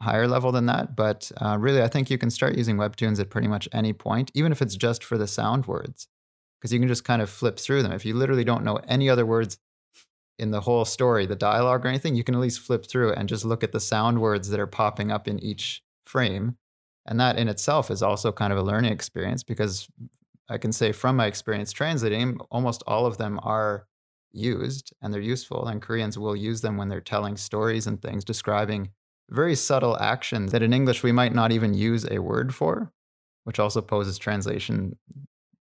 higher 0.00 0.28
level 0.28 0.52
than 0.52 0.66
that. 0.66 0.94
But 0.94 1.32
uh, 1.40 1.56
really, 1.58 1.82
I 1.82 1.88
think 1.88 2.08
you 2.08 2.18
can 2.18 2.30
start 2.30 2.56
using 2.56 2.76
webtoons 2.76 3.18
at 3.18 3.30
pretty 3.30 3.48
much 3.48 3.68
any 3.72 3.92
point, 3.92 4.30
even 4.34 4.52
if 4.52 4.62
it's 4.62 4.76
just 4.76 5.02
for 5.02 5.18
the 5.18 5.26
sound 5.26 5.66
words, 5.66 6.06
because 6.60 6.72
you 6.72 6.78
can 6.78 6.88
just 6.88 7.04
kind 7.04 7.20
of 7.20 7.30
flip 7.30 7.58
through 7.58 7.82
them. 7.82 7.92
If 7.92 8.04
you 8.04 8.14
literally 8.14 8.44
don't 8.44 8.64
know 8.64 8.78
any 8.86 9.10
other 9.10 9.26
words 9.26 9.58
in 10.38 10.50
the 10.50 10.62
whole 10.62 10.84
story, 10.84 11.26
the 11.26 11.36
dialogue 11.36 11.84
or 11.84 11.88
anything, 11.88 12.14
you 12.14 12.24
can 12.24 12.34
at 12.34 12.40
least 12.40 12.60
flip 12.60 12.86
through 12.86 13.12
and 13.12 13.28
just 13.28 13.44
look 13.44 13.62
at 13.62 13.72
the 13.72 13.80
sound 13.80 14.20
words 14.20 14.48
that 14.50 14.60
are 14.60 14.66
popping 14.66 15.10
up 15.10 15.28
in 15.28 15.38
each 15.38 15.82
frame. 16.04 16.56
And 17.06 17.18
that 17.20 17.36
in 17.36 17.48
itself 17.48 17.90
is 17.90 18.02
also 18.02 18.32
kind 18.32 18.52
of 18.52 18.58
a 18.58 18.62
learning 18.62 18.92
experience 18.92 19.42
because 19.42 19.88
I 20.48 20.58
can 20.58 20.72
say 20.72 20.92
from 20.92 21.16
my 21.16 21.26
experience 21.26 21.72
translating, 21.72 22.38
almost 22.50 22.82
all 22.86 23.06
of 23.06 23.18
them 23.18 23.40
are 23.42 23.86
used 24.32 24.92
and 25.00 25.12
they're 25.12 25.20
useful. 25.20 25.66
And 25.66 25.82
Koreans 25.82 26.18
will 26.18 26.36
use 26.36 26.60
them 26.60 26.76
when 26.76 26.88
they're 26.88 27.00
telling 27.00 27.36
stories 27.36 27.86
and 27.86 28.00
things, 28.00 28.24
describing 28.24 28.90
very 29.30 29.54
subtle 29.54 29.98
actions 29.98 30.52
that 30.52 30.62
in 30.62 30.72
English 30.72 31.02
we 31.02 31.12
might 31.12 31.34
not 31.34 31.52
even 31.52 31.74
use 31.74 32.06
a 32.10 32.18
word 32.20 32.54
for, 32.54 32.92
which 33.44 33.58
also 33.58 33.80
poses 33.80 34.18
translation 34.18 34.96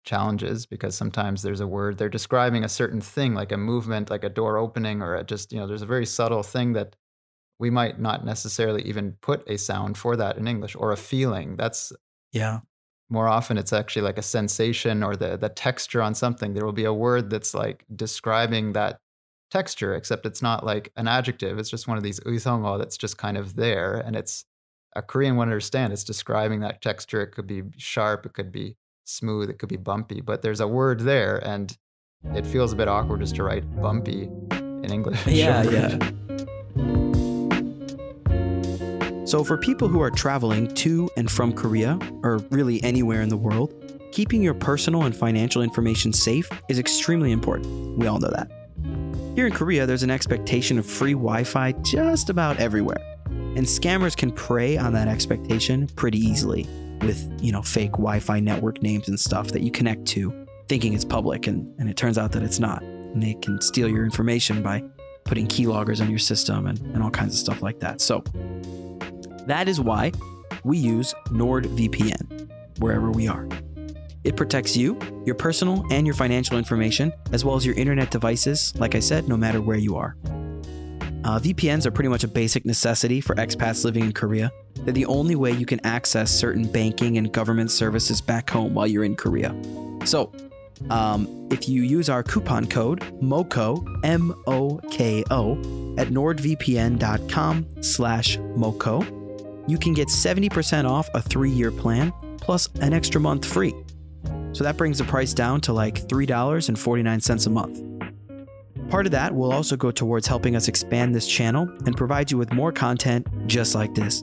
challenges 0.04 0.66
because 0.66 0.96
sometimes 0.96 1.42
there's 1.42 1.61
a 1.61 1.66
word 1.66 1.99
they're 1.99 2.08
describing 2.08 2.64
a 2.64 2.68
certain 2.68 3.00
thing 3.00 3.34
like 3.34 3.52
a 3.52 3.56
movement 3.56 4.11
like 4.11 4.25
a 4.25 4.28
door 4.28 4.58
opening 4.58 5.02
or 5.02 5.14
a 5.14 5.25
just 5.25 5.52
you 5.52 5.58
know 5.58 5.66
there's 5.66 5.82
a 5.82 5.87
very 5.87 6.06
subtle 6.06 6.42
thing 6.42 6.73
that 6.75 6.96
we 7.58 7.70
might 7.70 8.00
not 8.00 8.25
necessarily 8.25 8.82
even 8.82 9.12
put 9.23 9.49
a 9.50 9.58
sound 9.58 9.99
for 9.99 10.16
that 10.16 10.37
in 10.38 10.49
english 10.49 10.76
or 10.76 10.92
a 10.92 10.96
feeling. 10.99 11.56
That's 11.56 11.92
Yeah. 12.32 12.61
more 13.11 13.28
often 13.28 13.58
it's 13.58 13.73
actually 13.73 14.02
like 14.02 14.18
a 14.18 14.23
sensation 14.23 15.02
or 15.02 15.14
the 15.16 15.37
the 15.37 15.49
texture 15.49 16.00
on 16.02 16.14
something. 16.14 16.54
There 16.54 16.64
will 16.64 16.73
be 16.73 16.84
a 16.84 16.92
word 16.92 17.30
that's 17.30 17.54
like 17.54 17.84
describing 17.94 18.73
that 18.73 19.00
texture 19.50 19.94
except 19.94 20.26
it's 20.26 20.42
not 20.42 20.64
like 20.64 20.90
an 20.96 21.06
adjective. 21.08 21.58
It's 21.58 21.70
just 21.70 21.87
one 21.87 21.96
of 21.99 22.02
these 22.02 22.20
uisongo 22.20 22.78
that's 22.78 22.96
just 22.96 23.18
kind 23.18 23.37
of 23.37 23.56
there 23.56 23.96
and 23.99 24.16
it's 24.16 24.44
a 24.96 25.02
korean 25.02 25.37
would 25.37 25.42
understand 25.44 25.92
it's 25.92 26.04
describing 26.04 26.61
that 26.61 26.80
texture. 26.82 27.20
It 27.23 27.32
could 27.32 27.46
be 27.46 27.62
sharp 27.76 28.26
it 28.26 28.32
could 28.34 28.50
be 28.52 28.76
smooth 29.04 29.50
it 29.50 29.58
could 29.58 29.68
be 29.68 29.76
bumpy 29.76 30.20
but 30.20 30.42
there's 30.42 30.61
a 30.61 30.66
word 30.66 31.00
there 31.00 31.37
and 31.46 31.76
it 32.34 32.46
feels 32.46 32.73
a 32.73 32.76
bit 32.76 32.88
awkward 32.88 33.20
just 33.20 33.37
to 33.37 33.42
write 33.42 33.64
bumpy 33.80 34.23
in 34.52 34.90
english 34.90 35.26
Yeah, 35.26 35.62
yeah. 35.62 35.99
So, 39.26 39.42
for 39.42 39.56
people 39.56 39.88
who 39.88 40.00
are 40.02 40.11
traveling 40.11 40.68
to 40.75 41.08
and 41.16 41.30
from 41.30 41.54
Korea, 41.54 41.99
or 42.23 42.38
really 42.50 42.80
anywhere 42.84 43.23
in 43.23 43.30
the 43.30 43.38
world, 43.38 43.73
keeping 44.12 44.42
your 44.42 44.52
personal 44.52 45.04
and 45.04 45.16
financial 45.16 45.62
information 45.62 46.12
safe 46.12 46.49
is 46.68 46.78
extremely 46.78 47.32
important. 47.32 47.99
We 47.99 48.06
all 48.06 48.18
know 48.18 48.30
that. 48.30 48.50
Here 49.34 49.46
in 49.46 49.52
Korea, 49.52 49.87
there's 49.87 50.02
an 50.02 50.11
expectation 50.11 50.78
of 50.78 50.84
free 50.84 51.14
Wi 51.14 51.42
Fi 51.42 51.73
just 51.82 52.28
about 52.28 52.61
everywhere. 52.61 53.00
And 53.26 53.61
scammers 53.61 54.14
can 54.14 54.30
prey 54.30 54.76
on 54.76 54.92
that 54.92 55.08
expectation 55.08 55.88
pretty 55.96 56.18
easily 56.18 56.68
with, 57.03 57.31
you 57.41 57.53
know, 57.53 57.63
fake 57.63 57.93
Wi-Fi 57.93 58.41
network 58.41 58.83
names 58.83 59.09
and 59.09 59.19
stuff 59.19 59.49
that 59.49 59.63
you 59.63 59.71
connect 59.71 60.07
to 60.07 60.47
thinking 60.69 60.95
it's 60.95 61.05
public 61.05 61.47
and, 61.47 61.73
and 61.79 61.89
it 61.89 61.97
turns 61.97 62.19
out 62.19 62.33
that 62.33 62.43
it's 62.43 62.59
not. 62.59 62.83
And 62.83 63.23
they 63.23 63.35
can 63.35 63.61
steal 63.61 63.89
your 63.89 64.05
information 64.05 64.63
by 64.63 64.83
putting 65.25 65.47
keyloggers 65.47 66.01
on 66.01 66.11
your 66.11 66.19
system 66.19 66.67
and, 66.67 66.79
and 66.95 67.03
all 67.03 67.11
kinds 67.11 67.35
of 67.35 67.39
stuff 67.39 67.63
like 67.63 67.81
that. 67.81 68.01
So 68.01 68.23
that 69.47 69.69
is 69.69 69.81
why 69.81 70.13
we 70.65 70.79
use 70.79 71.15
NordVPN 71.27 72.51
wherever 72.79 73.11
we 73.11 73.29
are. 73.29 73.49
It 74.25 74.37
protects 74.37 74.75
you, 74.77 74.99
your 75.27 75.35
personal 75.35 75.85
and 75.91 76.07
your 76.07 76.15
financial 76.15 76.57
information, 76.57 77.13
as 77.33 77.45
well 77.45 77.57
as 77.57 77.67
your 77.67 77.75
internet 77.75 78.11
devices, 78.11 78.75
like 78.79 78.95
I 78.95 79.01
said, 79.01 79.29
no 79.29 79.37
matter 79.37 79.61
where 79.61 79.77
you 79.77 79.97
are. 79.97 80.17
Uh, 81.25 81.38
VPNs 81.38 81.87
are 81.87 81.90
pretty 81.90 82.09
much 82.09 82.23
a 82.23 82.28
basic 82.28 82.66
necessity 82.66 83.21
for 83.21 83.35
expats 83.37 83.85
living 83.85 84.04
in 84.04 84.12
Korea. 84.12 84.52
They're 84.81 84.93
the 84.93 85.07
only 85.07 85.35
way 85.35 85.52
you 85.52 85.64
can 85.64 85.85
access 85.85 86.31
certain 86.31 86.71
banking 86.71 87.16
and 87.16 87.33
government 87.33 87.71
services 87.71 88.21
back 88.21 88.50
home 88.50 88.75
while 88.75 88.87
you're 88.87 89.04
in 89.04 89.16
Korea. 89.16 89.54
So, 90.04 90.31
um, 90.90 91.49
if 91.50 91.69
you 91.69 91.83
use 91.83 92.11
our 92.11 92.23
coupon 92.23 92.66
code 92.66 93.00
MOKO, 93.23 93.85
M 94.04 94.35
O 94.47 94.78
K 94.90 95.25
O, 95.31 95.52
at 95.97 96.09
nordvpn.com 96.09 97.66
slash 97.81 98.37
MOKO, 98.38 99.25
you 99.66 99.78
can 99.78 99.95
get 99.95 100.09
70% 100.09 100.88
off 100.88 101.09
a 101.14 101.23
three 101.23 101.50
year 101.50 101.71
plan 101.71 102.12
plus 102.37 102.69
an 102.81 102.93
extra 102.93 103.21
month 103.21 103.47
free. 103.47 103.75
So 104.52 104.62
that 104.62 104.76
brings 104.76 104.99
the 104.99 105.04
price 105.04 105.33
down 105.33 105.62
to 105.62 105.73
like 105.73 106.07
$3.49 106.07 107.47
a 107.47 107.50
month. 107.50 107.94
Part 108.91 109.07
of 109.07 109.12
that 109.12 109.35
will 109.35 109.53
also 109.53 109.76
go 109.76 109.91
towards 109.91 110.26
helping 110.26 110.57
us 110.57 110.69
expand 110.69 111.14
this 111.14 111.26
channel 111.26 111.69
and 111.87 111.97
provide 111.97 112.31
you 112.31 112.38
with 112.38 112.53
more 112.53 112.71
content 112.71 113.26
just 113.47 113.75
like 113.75 113.95
this. 113.95 114.23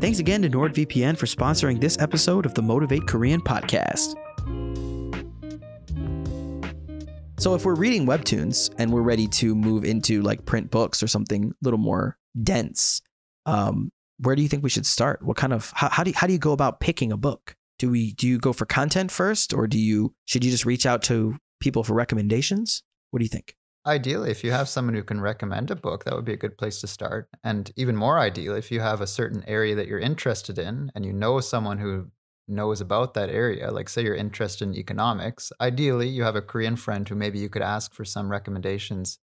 Thanks 0.00 0.18
again 0.18 0.42
to 0.42 0.50
NordVPN 0.50 1.16
for 1.16 1.26
sponsoring 1.26 1.80
this 1.80 1.98
episode 1.98 2.44
of 2.44 2.54
the 2.54 2.62
Motivate 2.62 3.06
Korean 3.06 3.40
podcast. 3.40 4.14
So, 7.38 7.54
if 7.54 7.64
we're 7.64 7.74
reading 7.74 8.06
webtoons 8.06 8.74
and 8.78 8.92
we're 8.92 9.02
ready 9.02 9.26
to 9.28 9.54
move 9.54 9.84
into 9.84 10.22
like 10.22 10.44
print 10.44 10.70
books 10.70 11.02
or 11.02 11.06
something 11.06 11.50
a 11.50 11.54
little 11.62 11.78
more 11.78 12.18
dense, 12.42 13.02
um, 13.46 13.90
where 14.18 14.36
do 14.36 14.42
you 14.42 14.48
think 14.48 14.62
we 14.62 14.70
should 14.70 14.86
start? 14.86 15.22
What 15.22 15.36
kind 15.36 15.52
of 15.52 15.72
how, 15.74 15.88
how 15.88 16.04
do 16.04 16.10
you, 16.10 16.16
how 16.16 16.26
do 16.26 16.32
you 16.32 16.38
go 16.38 16.52
about 16.52 16.80
picking 16.80 17.12
a 17.12 17.16
book? 17.16 17.54
Do 17.78 17.90
we 17.90 18.12
do 18.12 18.26
you 18.26 18.38
go 18.38 18.52
for 18.52 18.66
content 18.66 19.10
first, 19.10 19.52
or 19.52 19.66
do 19.66 19.78
you 19.78 20.14
should 20.26 20.44
you 20.44 20.50
just 20.50 20.66
reach 20.66 20.86
out 20.86 21.02
to 21.04 21.36
people 21.60 21.84
for 21.84 21.94
recommendations? 21.94 22.82
What 23.10 23.18
do 23.18 23.24
you 23.24 23.30
think? 23.30 23.55
Ideally, 23.86 24.30
if 24.32 24.42
you 24.42 24.50
have 24.50 24.68
someone 24.68 24.94
who 24.94 25.04
can 25.04 25.20
recommend 25.20 25.70
a 25.70 25.76
book, 25.76 26.04
that 26.04 26.14
would 26.14 26.24
be 26.24 26.32
a 26.32 26.36
good 26.36 26.58
place 26.58 26.80
to 26.80 26.88
start. 26.88 27.28
And 27.44 27.70
even 27.76 27.94
more 27.96 28.18
ideal, 28.18 28.54
if 28.56 28.70
you 28.72 28.80
have 28.80 29.00
a 29.00 29.06
certain 29.06 29.44
area 29.46 29.76
that 29.76 29.86
you're 29.86 30.00
interested 30.00 30.58
in 30.58 30.90
and 30.94 31.06
you 31.06 31.12
know 31.12 31.38
someone 31.40 31.78
who 31.78 32.10
knows 32.48 32.80
about 32.80 33.14
that 33.14 33.30
area, 33.30 33.70
like 33.70 33.88
say 33.88 34.02
you're 34.02 34.14
interested 34.16 34.66
in 34.66 34.74
economics, 34.74 35.52
ideally 35.60 36.08
you 36.08 36.24
have 36.24 36.34
a 36.34 36.42
Korean 36.42 36.74
friend 36.76 37.08
who 37.08 37.14
maybe 37.14 37.38
you 37.38 37.48
could 37.48 37.62
ask 37.62 37.94
for 37.94 38.04
some 38.04 38.28
recommendations 38.30 39.20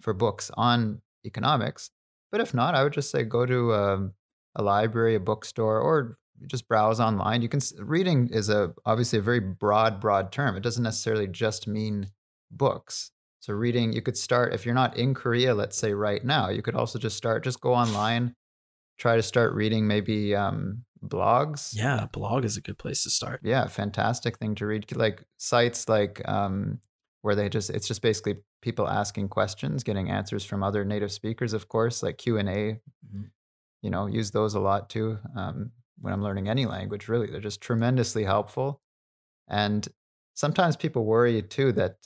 for 0.00 0.14
books 0.14 0.50
on 0.56 1.02
economics. 1.24 1.90
But 2.32 2.42
if 2.42 2.54
not, 2.54 2.74
I 2.74 2.84
would 2.84 2.94
just 2.94 3.10
say 3.12 3.24
go 3.24 3.46
to 3.46 3.72
a, 3.74 3.94
um, 3.94 4.14
a 4.56 4.62
library, 4.64 5.14
a 5.16 5.20
bookstore, 5.20 5.80
or 5.80 6.18
just 6.48 6.68
browse 6.68 7.00
online. 7.00 7.42
You 7.42 7.48
can 7.50 7.60
reading 7.78 8.28
is 8.32 8.50
a 8.50 8.74
obviously 8.86 9.20
a 9.20 9.22
very 9.22 9.40
broad, 9.40 10.00
broad 10.00 10.32
term. 10.32 10.56
It 10.56 10.64
doesn't 10.64 10.82
necessarily 10.84 11.28
just 11.28 11.68
mean 11.68 12.08
books. 12.50 13.11
So 13.42 13.52
reading, 13.54 13.92
you 13.92 14.02
could 14.02 14.16
start 14.16 14.54
if 14.54 14.64
you're 14.64 14.72
not 14.72 14.96
in 14.96 15.14
Korea, 15.14 15.52
let's 15.52 15.76
say 15.76 15.94
right 15.94 16.24
now, 16.24 16.48
you 16.48 16.62
could 16.62 16.76
also 16.76 16.96
just 16.96 17.16
start, 17.16 17.42
just 17.42 17.60
go 17.60 17.74
online, 17.74 18.36
try 18.98 19.16
to 19.16 19.22
start 19.22 19.52
reading 19.52 19.88
maybe 19.88 20.32
um, 20.36 20.84
blogs. 21.04 21.74
Yeah, 21.74 22.06
blog 22.12 22.44
is 22.44 22.56
a 22.56 22.60
good 22.60 22.78
place 22.78 23.02
to 23.02 23.10
start. 23.10 23.40
Yeah, 23.42 23.66
fantastic 23.66 24.38
thing 24.38 24.54
to 24.54 24.66
read. 24.66 24.94
Like 24.94 25.24
sites 25.38 25.88
like 25.88 26.22
um, 26.28 26.78
where 27.22 27.34
they 27.34 27.48
just 27.48 27.68
it's 27.68 27.88
just 27.88 28.00
basically 28.00 28.36
people 28.60 28.86
asking 28.88 29.30
questions, 29.30 29.82
getting 29.82 30.08
answers 30.08 30.44
from 30.44 30.62
other 30.62 30.84
native 30.84 31.10
speakers, 31.10 31.52
of 31.52 31.66
course, 31.66 32.00
like 32.00 32.18
Q 32.18 32.38
and 32.38 32.48
A. 32.48 32.52
Mm-hmm. 33.04 33.22
You 33.82 33.90
know, 33.90 34.06
use 34.06 34.30
those 34.30 34.54
a 34.54 34.60
lot 34.60 34.88
too. 34.88 35.18
Um, 35.36 35.72
when 36.00 36.12
I'm 36.12 36.22
learning 36.22 36.48
any 36.48 36.64
language, 36.64 37.08
really, 37.08 37.26
they're 37.26 37.40
just 37.40 37.60
tremendously 37.60 38.22
helpful. 38.22 38.80
And 39.48 39.88
sometimes 40.34 40.76
people 40.76 41.04
worry 41.04 41.42
too 41.42 41.72
that 41.72 41.96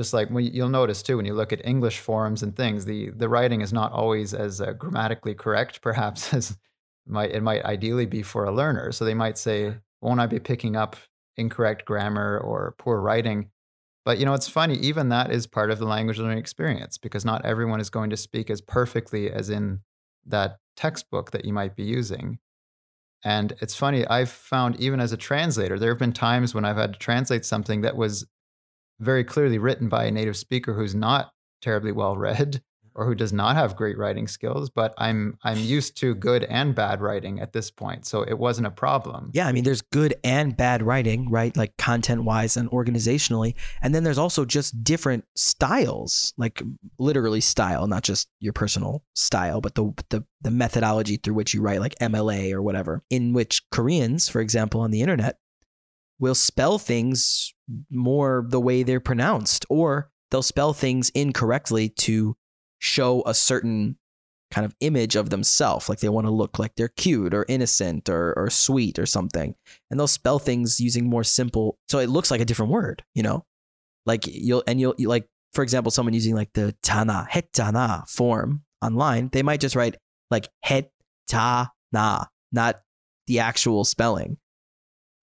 just 0.00 0.14
like 0.14 0.30
when 0.30 0.44
you'll 0.44 0.70
notice 0.70 1.02
too 1.02 1.18
when 1.18 1.26
you 1.26 1.34
look 1.34 1.52
at 1.52 1.64
english 1.66 1.98
forums 1.98 2.42
and 2.42 2.56
things 2.56 2.86
the 2.86 3.10
the 3.10 3.28
writing 3.28 3.60
is 3.60 3.72
not 3.72 3.92
always 3.92 4.32
as 4.32 4.60
uh, 4.60 4.72
grammatically 4.72 5.34
correct 5.34 5.82
perhaps 5.88 6.32
as 6.32 6.56
might 7.10 7.30
it 7.32 7.42
might 7.42 7.64
ideally 7.64 8.06
be 8.06 8.22
for 8.22 8.44
a 8.44 8.52
learner. 8.52 8.92
So 8.92 9.04
they 9.04 9.14
might 9.14 9.36
say 9.38 9.74
won't 10.00 10.20
i 10.20 10.26
be 10.26 10.38
picking 10.38 10.76
up 10.76 10.96
incorrect 11.36 11.84
grammar 11.84 12.38
or 12.38 12.74
poor 12.78 13.00
writing? 13.00 13.50
But 14.04 14.18
you 14.18 14.24
know 14.24 14.34
it's 14.34 14.48
funny 14.48 14.76
even 14.76 15.08
that 15.10 15.30
is 15.30 15.46
part 15.46 15.70
of 15.70 15.78
the 15.78 15.86
language 15.86 16.18
learning 16.18 16.38
experience 16.38 16.98
because 16.98 17.24
not 17.24 17.44
everyone 17.44 17.80
is 17.80 17.90
going 17.90 18.10
to 18.10 18.16
speak 18.16 18.50
as 18.50 18.60
perfectly 18.60 19.30
as 19.30 19.50
in 19.50 19.80
that 20.26 20.58
textbook 20.76 21.32
that 21.32 21.44
you 21.44 21.52
might 21.52 21.76
be 21.76 21.82
using. 21.82 22.38
And 23.22 23.52
it's 23.60 23.74
funny 23.74 24.06
i've 24.06 24.30
found 24.30 24.80
even 24.80 25.00
as 25.00 25.12
a 25.12 25.16
translator 25.16 25.78
there 25.78 25.90
have 25.90 25.98
been 25.98 26.12
times 26.12 26.54
when 26.54 26.64
i've 26.64 26.78
had 26.78 26.94
to 26.94 26.98
translate 26.98 27.44
something 27.44 27.82
that 27.82 27.96
was 27.96 28.26
very 29.00 29.24
clearly 29.24 29.58
written 29.58 29.88
by 29.88 30.04
a 30.04 30.10
native 30.10 30.36
speaker 30.36 30.74
who's 30.74 30.94
not 30.94 31.32
terribly 31.60 31.92
well 31.92 32.16
read 32.16 32.62
or 32.94 33.06
who 33.06 33.14
does 33.14 33.32
not 33.32 33.56
have 33.56 33.76
great 33.76 33.96
writing 33.96 34.26
skills 34.26 34.68
but 34.68 34.92
i'm 34.98 35.38
i'm 35.44 35.58
used 35.58 35.96
to 35.96 36.14
good 36.14 36.44
and 36.44 36.74
bad 36.74 37.00
writing 37.00 37.40
at 37.40 37.52
this 37.52 37.70
point 37.70 38.04
so 38.04 38.22
it 38.22 38.38
wasn't 38.38 38.66
a 38.66 38.70
problem. 38.70 39.30
Yeah 39.32 39.46
i 39.46 39.52
mean 39.52 39.64
there's 39.64 39.80
good 39.80 40.14
and 40.24 40.56
bad 40.56 40.82
writing 40.82 41.30
right 41.30 41.56
like 41.56 41.76
content 41.76 42.24
wise 42.24 42.56
and 42.56 42.70
organizationally 42.70 43.54
and 43.80 43.94
then 43.94 44.04
there's 44.04 44.18
also 44.18 44.44
just 44.44 44.82
different 44.82 45.24
styles 45.36 46.34
like 46.36 46.62
literally 46.98 47.40
style 47.40 47.86
not 47.86 48.02
just 48.02 48.28
your 48.40 48.52
personal 48.52 49.02
style 49.14 49.60
but 49.60 49.74
the 49.74 49.92
the, 50.10 50.24
the 50.40 50.50
methodology 50.50 51.16
through 51.16 51.34
which 51.34 51.54
you 51.54 51.62
write 51.62 51.80
like 51.80 51.94
mla 52.00 52.52
or 52.52 52.62
whatever 52.62 53.02
in 53.10 53.32
which 53.32 53.62
koreans 53.70 54.28
for 54.28 54.40
example 54.40 54.80
on 54.80 54.90
the 54.90 55.00
internet 55.00 55.38
will 56.20 56.34
spell 56.34 56.78
things 56.78 57.52
more 57.90 58.44
the 58.48 58.60
way 58.60 58.82
they're 58.82 59.00
pronounced, 59.00 59.66
or 59.68 60.10
they'll 60.30 60.42
spell 60.42 60.72
things 60.72 61.08
incorrectly 61.10 61.88
to 61.88 62.36
show 62.78 63.22
a 63.26 63.34
certain 63.34 63.96
kind 64.50 64.64
of 64.64 64.74
image 64.80 65.16
of 65.16 65.30
themselves. 65.30 65.88
Like 65.88 66.00
they 66.00 66.08
want 66.08 66.26
to 66.26 66.32
look 66.32 66.58
like 66.58 66.74
they're 66.76 66.88
cute 66.88 67.34
or 67.34 67.46
innocent 67.48 68.08
or, 68.08 68.34
or 68.36 68.50
sweet 68.50 68.98
or 68.98 69.06
something. 69.06 69.54
And 69.90 69.98
they'll 69.98 70.06
spell 70.06 70.38
things 70.38 70.80
using 70.80 71.08
more 71.08 71.24
simple. 71.24 71.78
So 71.88 71.98
it 71.98 72.10
looks 72.10 72.30
like 72.30 72.40
a 72.40 72.44
different 72.44 72.72
word, 72.72 73.02
you 73.14 73.22
know? 73.22 73.44
Like 74.06 74.26
you'll, 74.26 74.64
and 74.66 74.80
you'll, 74.80 74.94
like, 74.98 75.26
for 75.52 75.62
example, 75.62 75.90
someone 75.90 76.14
using 76.14 76.34
like 76.34 76.52
the 76.52 76.74
tana, 76.82 77.26
hetana 77.30 78.08
form 78.08 78.62
online, 78.82 79.30
they 79.32 79.42
might 79.42 79.60
just 79.60 79.76
write 79.76 79.96
like 80.30 80.48
het 80.62 80.90
ta 81.28 81.70
na, 81.92 82.24
not 82.52 82.80
the 83.26 83.38
actual 83.40 83.84
spelling 83.84 84.36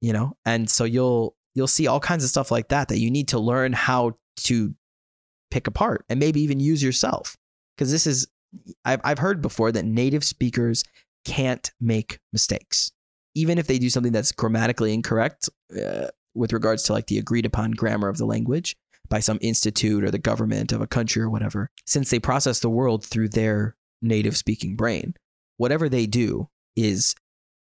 you 0.01 0.13
know? 0.13 0.37
And 0.45 0.69
so 0.71 0.85
you'll 0.85 1.37
you'll 1.55 1.67
see 1.67 1.87
all 1.87 2.01
kinds 2.01 2.23
of 2.25 2.31
stuff 2.31 2.51
like 2.51 2.69
that 2.69 2.89
that 2.89 2.99
you 2.99 3.11
need 3.11 3.29
to 3.29 3.39
learn 3.39 3.73
how 3.73 4.13
to 4.37 4.75
pick 5.51 5.67
apart 5.67 6.05
and 6.09 6.21
maybe 6.21 6.41
even 6.41 6.61
use 6.61 6.83
yourself. 6.83 7.37
Because 7.77 7.91
this 7.91 8.07
is 8.07 8.29
I've, 8.85 9.01
I've 9.05 9.19
heard 9.19 9.43
before 9.43 9.73
that 9.73 9.85
native 9.85 10.25
speakers 10.25 10.85
can't 11.25 11.71
make 11.81 12.19
mistakes. 12.33 12.93
Even 13.35 13.59
if 13.59 13.67
they 13.67 13.79
do 13.79 13.91
something 13.91 14.13
that's 14.13 14.33
grammatically 14.33 14.95
incorrect 14.95 15.51
uh, 15.77 16.09
with 16.35 16.53
regards 16.53 16.85
to 16.85 16.93
like 16.93 17.07
the 17.07 17.19
agreed 17.19 17.47
upon 17.47 17.73
grammar 17.73 18.09
of 18.09 18.19
the 18.19 18.27
language 18.27 18.77
by 19.09 19.21
some 19.21 19.39
institute 19.41 20.05
or 20.05 20.11
the 20.11 20.19
government 20.19 20.73
of 20.73 20.81
a 20.81 20.87
country 20.87 21.23
or 21.23 21.31
whatever 21.31 21.71
since 21.87 22.11
they 22.11 22.19
process 22.19 22.61
the 22.61 22.71
world 22.71 23.05
through 23.05 23.29
their 23.29 23.77
native 24.03 24.37
speaking 24.37 24.77
brain 24.77 25.15
whatever 25.57 25.89
they 25.89 26.07
do 26.07 26.49
is 26.77 27.15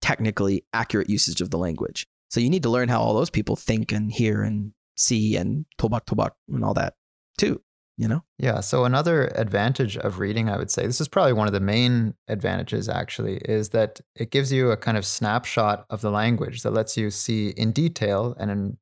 technically 0.01 0.63
accurate 0.73 1.09
usage 1.09 1.41
of 1.41 1.49
the 1.49 1.57
language 1.57 2.07
so 2.33 2.39
you 2.39 2.49
need 2.49 2.63
to 2.63 2.69
learn 2.69 2.89
how 2.89 2.99
all 2.99 3.13
those 3.13 3.29
people 3.29 3.55
think 3.55 3.91
and 3.91 4.11
hear 4.11 4.41
and 4.41 4.71
see 4.97 5.35
and 5.35 5.67
tobak 5.77 6.07
tobak 6.07 6.31
and 6.49 6.65
all 6.65 6.73
that 6.73 6.95
too, 7.37 7.61
you 7.95 8.07
know? 8.07 8.23
Yeah. 8.39 8.59
So 8.61 8.85
another 8.85 9.27
advantage 9.35 9.97
of 9.97 10.17
reading, 10.17 10.49
I 10.49 10.57
would 10.57 10.71
say, 10.71 10.87
this 10.87 10.99
is 10.99 11.07
probably 11.07 11.33
one 11.33 11.45
of 11.45 11.53
the 11.53 11.59
main 11.59 12.15
advantages 12.27 12.89
actually, 12.89 13.37
is 13.45 13.69
that 13.69 14.01
it 14.15 14.31
gives 14.31 14.51
you 14.51 14.71
a 14.71 14.77
kind 14.77 14.97
of 14.97 15.05
snapshot 15.05 15.85
of 15.91 16.01
the 16.01 16.09
language 16.09 16.63
that 16.63 16.73
lets 16.73 16.97
you 16.97 17.11
see 17.11 17.49
in 17.49 17.71
detail 17.71 18.35
and 18.39 18.49
in 18.49 18.77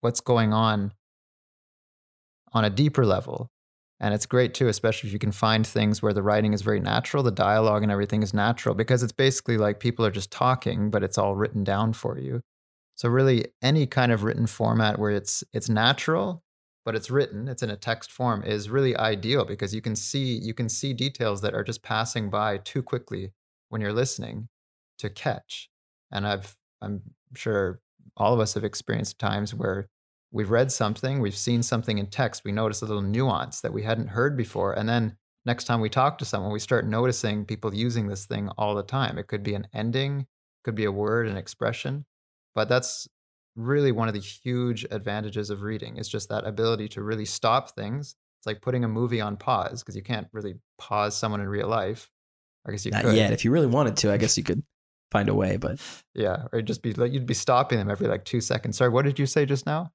what's 0.00 0.20
going 0.20 0.52
on 0.52 0.92
on 2.54 2.64
a 2.64 2.70
deeper 2.70 3.06
level. 3.06 3.52
And 4.00 4.14
it's 4.14 4.26
great 4.26 4.52
too, 4.52 4.66
especially 4.66 5.10
if 5.10 5.12
you 5.12 5.20
can 5.20 5.30
find 5.30 5.64
things 5.64 6.02
where 6.02 6.12
the 6.12 6.24
writing 6.24 6.54
is 6.54 6.62
very 6.62 6.80
natural, 6.80 7.22
the 7.22 7.30
dialogue 7.30 7.84
and 7.84 7.92
everything 7.92 8.24
is 8.24 8.34
natural, 8.34 8.74
because 8.74 9.04
it's 9.04 9.12
basically 9.12 9.58
like 9.58 9.78
people 9.78 10.04
are 10.04 10.10
just 10.10 10.32
talking, 10.32 10.90
but 10.90 11.04
it's 11.04 11.18
all 11.18 11.36
written 11.36 11.62
down 11.62 11.92
for 11.92 12.18
you. 12.18 12.40
So 12.96 13.08
really 13.08 13.46
any 13.62 13.86
kind 13.86 14.10
of 14.10 14.24
written 14.24 14.46
format 14.46 14.98
where 14.98 15.12
it's 15.12 15.44
it's 15.52 15.68
natural 15.68 16.42
but 16.86 16.94
it's 16.94 17.10
written, 17.10 17.48
it's 17.48 17.64
in 17.64 17.68
a 17.68 17.76
text 17.76 18.12
form 18.12 18.44
is 18.44 18.70
really 18.70 18.96
ideal 18.96 19.44
because 19.44 19.74
you 19.74 19.82
can 19.82 19.96
see 19.96 20.38
you 20.40 20.54
can 20.54 20.68
see 20.68 20.94
details 20.94 21.40
that 21.42 21.52
are 21.52 21.64
just 21.64 21.82
passing 21.82 22.30
by 22.30 22.58
too 22.58 22.80
quickly 22.80 23.32
when 23.68 23.80
you're 23.80 23.92
listening 23.92 24.48
to 24.98 25.10
catch. 25.10 25.68
And 26.12 26.26
I've 26.26 26.56
I'm 26.80 27.02
sure 27.34 27.80
all 28.16 28.32
of 28.32 28.38
us 28.40 28.54
have 28.54 28.62
experienced 28.64 29.18
times 29.18 29.52
where 29.52 29.88
we've 30.30 30.50
read 30.50 30.70
something, 30.70 31.20
we've 31.20 31.36
seen 31.36 31.62
something 31.64 31.98
in 31.98 32.06
text, 32.06 32.44
we 32.44 32.52
notice 32.52 32.82
a 32.82 32.86
little 32.86 33.02
nuance 33.02 33.60
that 33.62 33.72
we 33.72 33.82
hadn't 33.82 34.08
heard 34.08 34.36
before, 34.36 34.72
and 34.72 34.88
then 34.88 35.16
next 35.44 35.64
time 35.64 35.80
we 35.80 35.88
talk 35.88 36.18
to 36.18 36.24
someone, 36.24 36.52
we 36.52 36.60
start 36.60 36.86
noticing 36.86 37.44
people 37.44 37.74
using 37.74 38.06
this 38.06 38.26
thing 38.26 38.48
all 38.56 38.76
the 38.76 38.82
time. 38.84 39.18
It 39.18 39.26
could 39.26 39.42
be 39.42 39.54
an 39.54 39.66
ending, 39.74 40.26
could 40.62 40.76
be 40.76 40.84
a 40.84 40.92
word, 40.92 41.26
an 41.26 41.36
expression, 41.36 42.06
but 42.56 42.68
that's 42.68 43.06
really 43.54 43.92
one 43.92 44.08
of 44.08 44.14
the 44.14 44.20
huge 44.20 44.84
advantages 44.90 45.50
of 45.50 45.62
reading. 45.62 45.96
It's 45.98 46.08
just 46.08 46.28
that 46.30 46.44
ability 46.44 46.88
to 46.88 47.02
really 47.02 47.24
stop 47.26 47.76
things. 47.76 48.16
It's 48.40 48.46
like 48.46 48.60
putting 48.62 48.82
a 48.82 48.88
movie 48.88 49.20
on 49.20 49.36
pause 49.36 49.82
because 49.82 49.94
you 49.94 50.02
can't 50.02 50.26
really 50.32 50.54
pause 50.78 51.16
someone 51.16 51.40
in 51.40 51.48
real 51.48 51.68
life. 51.68 52.10
I 52.66 52.72
guess 52.72 52.84
you 52.84 52.90
Not 52.92 53.04
could. 53.04 53.16
yet. 53.16 53.32
If 53.32 53.44
you 53.44 53.52
really 53.52 53.68
wanted 53.68 53.96
to, 53.98 54.12
I 54.12 54.16
guess 54.18 54.36
you 54.36 54.42
could 54.44 54.64
find 55.12 55.28
a 55.28 55.34
way. 55.34 55.56
But 55.56 55.78
Yeah, 56.14 56.46
or 56.52 56.60
just 56.62 56.82
be 56.82 56.92
like 56.94 57.12
you'd 57.12 57.26
be 57.26 57.34
stopping 57.34 57.78
them 57.78 57.90
every 57.90 58.08
like 58.08 58.24
two 58.24 58.40
seconds. 58.40 58.76
Sorry, 58.76 58.90
what 58.90 59.04
did 59.04 59.18
you 59.18 59.26
say 59.26 59.46
just 59.46 59.66
now? 59.66 59.92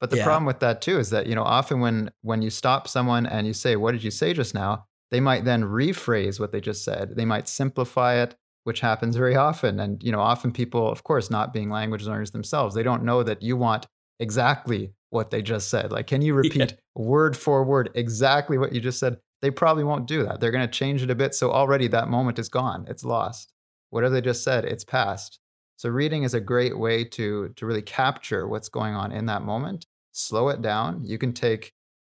But 0.00 0.10
the 0.10 0.16
Yeah. 0.16 0.24
problem 0.24 0.44
with 0.46 0.60
that 0.60 0.80
too 0.80 0.98
is 0.98 1.10
that 1.10 1.26
you 1.26 1.34
know 1.34 1.42
often 1.42 1.80
when 1.80 2.10
when 2.22 2.42
you 2.42 2.50
stop 2.50 2.88
someone 2.88 3.26
and 3.26 3.46
you 3.46 3.52
say, 3.52 3.76
"What 3.76 3.92
did 3.92 4.04
you 4.04 4.10
say 4.12 4.32
just 4.32 4.54
now?" 4.54 4.86
They 5.10 5.20
might 5.20 5.44
then 5.44 5.64
rephrase 5.64 6.38
what 6.38 6.52
they 6.52 6.60
just 6.60 6.84
said. 6.84 7.16
They 7.16 7.24
might 7.24 7.48
simplify 7.48 8.14
it, 8.14 8.36
which 8.68 8.80
happens 8.80 9.16
very 9.16 9.34
often. 9.34 9.80
And 9.80 10.02
you 10.02 10.12
know, 10.12 10.20
often 10.20 10.52
people, 10.52 10.90
of 10.90 11.02
course, 11.02 11.30
not 11.30 11.54
being 11.54 11.70
language 11.70 12.04
learners 12.04 12.32
themselves, 12.32 12.74
they 12.74 12.82
don't 12.82 13.02
know 13.02 13.22
that 13.22 13.42
you 13.42 13.56
want 13.56 13.86
exactly 14.20 14.92
what 15.08 15.30
they 15.30 15.40
just 15.40 15.70
said. 15.70 15.90
Like, 15.90 16.06
can 16.06 16.20
you 16.20 16.34
repeat 16.42 16.76
word 16.94 17.34
for 17.34 17.64
word 17.64 17.88
exactly 17.94 18.58
what 18.58 18.74
you 18.74 18.80
just 18.82 19.00
said? 19.00 19.16
They 19.40 19.50
probably 19.50 19.84
won't 19.84 20.06
do 20.06 20.22
that. 20.24 20.38
They're 20.38 20.50
going 20.50 20.68
to 20.68 20.78
change 20.78 21.02
it 21.02 21.10
a 21.10 21.14
bit. 21.14 21.34
So 21.34 21.50
already 21.50 21.88
that 21.88 22.10
moment 22.10 22.38
is 22.38 22.50
gone. 22.50 22.84
It's 22.90 23.04
lost. 23.04 23.54
Whatever 23.88 24.16
they 24.16 24.20
just 24.20 24.44
said, 24.44 24.66
it's 24.66 24.84
past. 24.84 25.40
So 25.76 25.88
reading 25.88 26.24
is 26.24 26.34
a 26.34 26.40
great 26.40 26.78
way 26.78 27.04
to 27.04 27.48
to 27.56 27.64
really 27.64 27.80
capture 27.80 28.46
what's 28.46 28.68
going 28.68 28.94
on 28.94 29.12
in 29.12 29.24
that 29.26 29.40
moment. 29.40 29.86
Slow 30.12 30.50
it 30.50 30.60
down. 30.60 31.06
You 31.06 31.16
can 31.16 31.32
take 31.32 31.72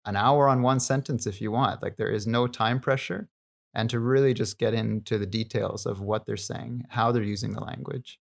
an 0.06 0.16
hour 0.16 0.48
on 0.48 0.62
one 0.62 0.80
sentence 0.80 1.26
if 1.26 1.42
you 1.42 1.50
want. 1.50 1.82
Like 1.82 1.98
there 1.98 2.10
is 2.10 2.26
no 2.26 2.46
time 2.46 2.80
pressure 2.80 3.28
and 3.78 3.88
to 3.90 4.00
really 4.00 4.34
just 4.34 4.58
get 4.58 4.74
into 4.74 5.18
the 5.18 5.26
details 5.26 5.86
of 5.86 6.00
what 6.00 6.26
they're 6.26 6.36
saying, 6.36 6.82
how 6.88 7.12
they're 7.12 7.22
using 7.22 7.52
the 7.52 7.62
language. 7.62 8.18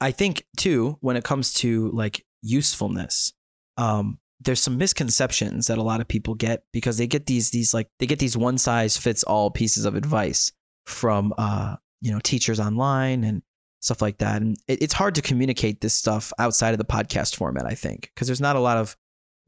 I 0.00 0.12
think 0.12 0.46
too, 0.56 0.96
when 1.00 1.16
it 1.16 1.24
comes 1.24 1.52
to 1.54 1.90
like 1.90 2.24
usefulness, 2.40 3.32
um, 3.78 4.20
there's 4.40 4.60
some 4.60 4.78
misconceptions 4.78 5.66
that 5.66 5.76
a 5.76 5.82
lot 5.82 6.00
of 6.00 6.06
people 6.06 6.36
get 6.36 6.62
because 6.72 6.98
they 6.98 7.08
get 7.08 7.26
these 7.26 7.50
these 7.50 7.74
like 7.74 7.88
they 7.98 8.06
get 8.06 8.20
these 8.20 8.36
one 8.36 8.58
size 8.58 8.96
fits 8.96 9.24
all 9.24 9.50
pieces 9.50 9.84
of 9.84 9.96
advice 9.96 10.52
from 10.86 11.34
uh 11.36 11.74
you 12.00 12.12
know 12.12 12.20
teachers 12.22 12.60
online 12.60 13.24
and 13.24 13.42
stuff 13.80 14.00
like 14.00 14.18
that, 14.18 14.40
and 14.40 14.56
it, 14.68 14.80
it's 14.82 14.94
hard 14.94 15.16
to 15.16 15.22
communicate 15.22 15.80
this 15.80 15.94
stuff 15.94 16.32
outside 16.38 16.70
of 16.70 16.78
the 16.78 16.84
podcast 16.84 17.34
format. 17.34 17.66
I 17.66 17.74
think 17.74 18.12
because 18.14 18.28
there's 18.28 18.40
not 18.40 18.54
a 18.54 18.60
lot 18.60 18.76
of 18.76 18.96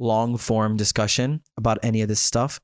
long 0.00 0.36
form 0.36 0.76
discussion 0.76 1.42
about 1.56 1.78
any 1.84 2.02
of 2.02 2.08
this 2.08 2.20
stuff, 2.20 2.60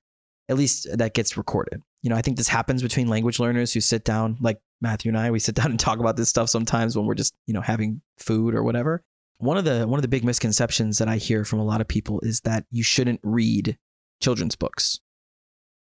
at 0.49 0.56
least 0.56 0.88
that 0.99 1.14
gets 1.14 1.37
recorded. 1.37 1.83
You 2.03 2.11
know, 2.11 2.17
I 2.17 2.23
think 2.23 2.37
this 2.37 2.49
happens 2.49 2.83
between 2.83 3.09
language 3.09 3.41
learners 3.41 3.73
who 3.73 3.81
sit 3.81 4.05
down, 4.05 4.37
like 4.41 4.59
Matthew 4.81 5.09
and 5.09 5.19
I, 5.19 5.31
we 5.31 5.38
sit 5.38 5.55
down 5.55 5.71
and 5.71 5.81
talk 5.81 5.99
about 5.99 6.17
this 6.17 6.29
stuff 6.29 6.49
sometimes 6.49 6.97
when 6.97 7.07
we're 7.07 7.15
just, 7.15 7.35
you 7.47 7.55
know, 7.55 7.61
having 7.61 8.03
food 8.19 8.55
or 8.55 8.62
whatever. 8.62 9.03
One 9.38 9.59
of 9.59 9.65
the 9.65 9.87
one 9.87 9.99
of 9.99 10.03
the 10.03 10.09
big 10.09 10.25
misconceptions 10.25 10.99
that 10.99 11.09
I 11.09 11.17
hear 11.17 11.45
from 11.45 11.59
a 11.59 11.65
lot 11.65 11.81
of 11.81 11.88
people 11.88 12.21
is 12.21 12.41
that 12.43 12.65
you 12.71 12.83
shouldn't 12.83 13.21
read 13.23 13.76
children's 14.23 14.57
books. 14.57 15.00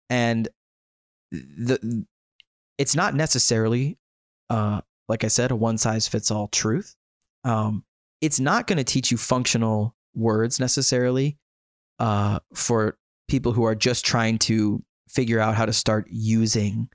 And 0.09 0.49
the 1.31 2.07
it's 2.79 2.95
not 2.95 3.15
necessarily 3.15 3.99
uh 4.49 4.81
like 5.09 5.25
I 5.25 5.29
said 5.29 5.51
a 5.51 5.57
one 5.57 5.77
size 5.77 6.09
fits 6.09 6.31
all 6.31 6.49
truth. 6.49 6.95
Um 7.45 7.85
it's 8.21 8.41
not 8.41 8.67
going 8.67 8.79
to 8.79 8.85
teach 8.85 9.11
you 9.11 9.17
functional 9.17 9.95
words 10.15 10.59
necessarily 10.61 11.37
uh 11.99 12.39
for 12.55 12.97
people 13.29 13.53
who 13.53 13.65
are 13.65 13.75
just 13.75 14.05
trying 14.05 14.39
to 14.39 14.83
figure 15.13 15.41
out 15.41 15.55
how 15.55 15.67
to 15.67 15.73
start 15.73 16.07
using 16.11 16.89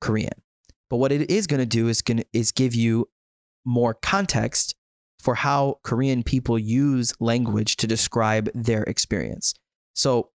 Korean. 0.00 0.42
But 0.90 0.98
what 0.98 1.12
it 1.12 1.30
is 1.30 1.46
going 1.46 1.60
to 1.60 1.66
do 1.66 1.88
is 1.88 2.02
going 2.02 2.24
is 2.32 2.52
give 2.52 2.74
you 2.74 3.08
more 3.64 3.94
context 3.94 4.74
for 5.18 5.34
how 5.34 5.78
Korean 5.82 6.22
people 6.22 6.58
use 6.58 7.14
language 7.18 7.76
to 7.76 7.86
describe 7.86 8.50
their 8.54 8.82
experience. 8.82 9.54
So 9.94 10.30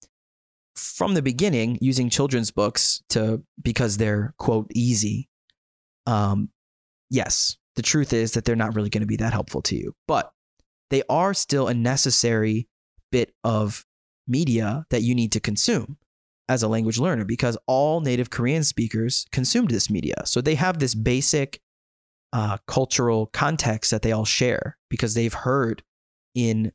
from 0.76 1.16
the 1.16 1.24
beginning, 1.24 1.80
using 1.82 2.10
children's 2.10 2.52
books 2.52 3.02
to 3.10 3.42
because 3.62 3.98
they're 3.98 4.34
quote 4.38 4.70
easy, 4.76 5.28
um, 6.06 6.50
yes, 7.10 7.58
the 7.76 7.82
truth 7.82 8.14
is 8.14 8.34
that 8.34 8.46
they're 8.46 8.56
not 8.56 8.76
really 8.76 8.90
going 8.90 9.02
to 9.02 9.08
be 9.08 9.18
that 9.18 9.34
helpful 9.34 9.62
to 9.64 9.76
you, 9.76 9.96
but 10.08 10.32
they 10.92 11.02
are 11.10 11.34
still 11.34 11.68
a 11.68 11.74
necessary 11.74 12.68
bit 13.12 13.34
of 13.44 13.86
media 14.28 14.86
that 14.92 15.02
you 15.02 15.16
need 15.16 15.32
to 15.32 15.40
consume 15.40 15.98
as 16.48 16.64
a 16.64 16.68
language 16.68 17.00
learner 17.00 17.26
because 17.26 17.58
all 17.68 18.02
native 18.02 18.30
Korean 18.30 18.64
speakers 18.64 19.26
consumed 19.32 19.72
this 19.72 19.90
media. 19.90 20.16
So 20.26 20.42
they 20.42 20.56
have 20.56 20.80
this 20.80 20.94
basic 20.94 21.60
uh, 22.34 22.58
cultural 22.68 23.28
context 23.28 23.92
that 23.92 24.02
they 24.02 24.12
all 24.12 24.26
share 24.26 24.78
because 24.90 25.14
they've 25.14 25.34
heard 25.34 25.84
in 26.36 26.72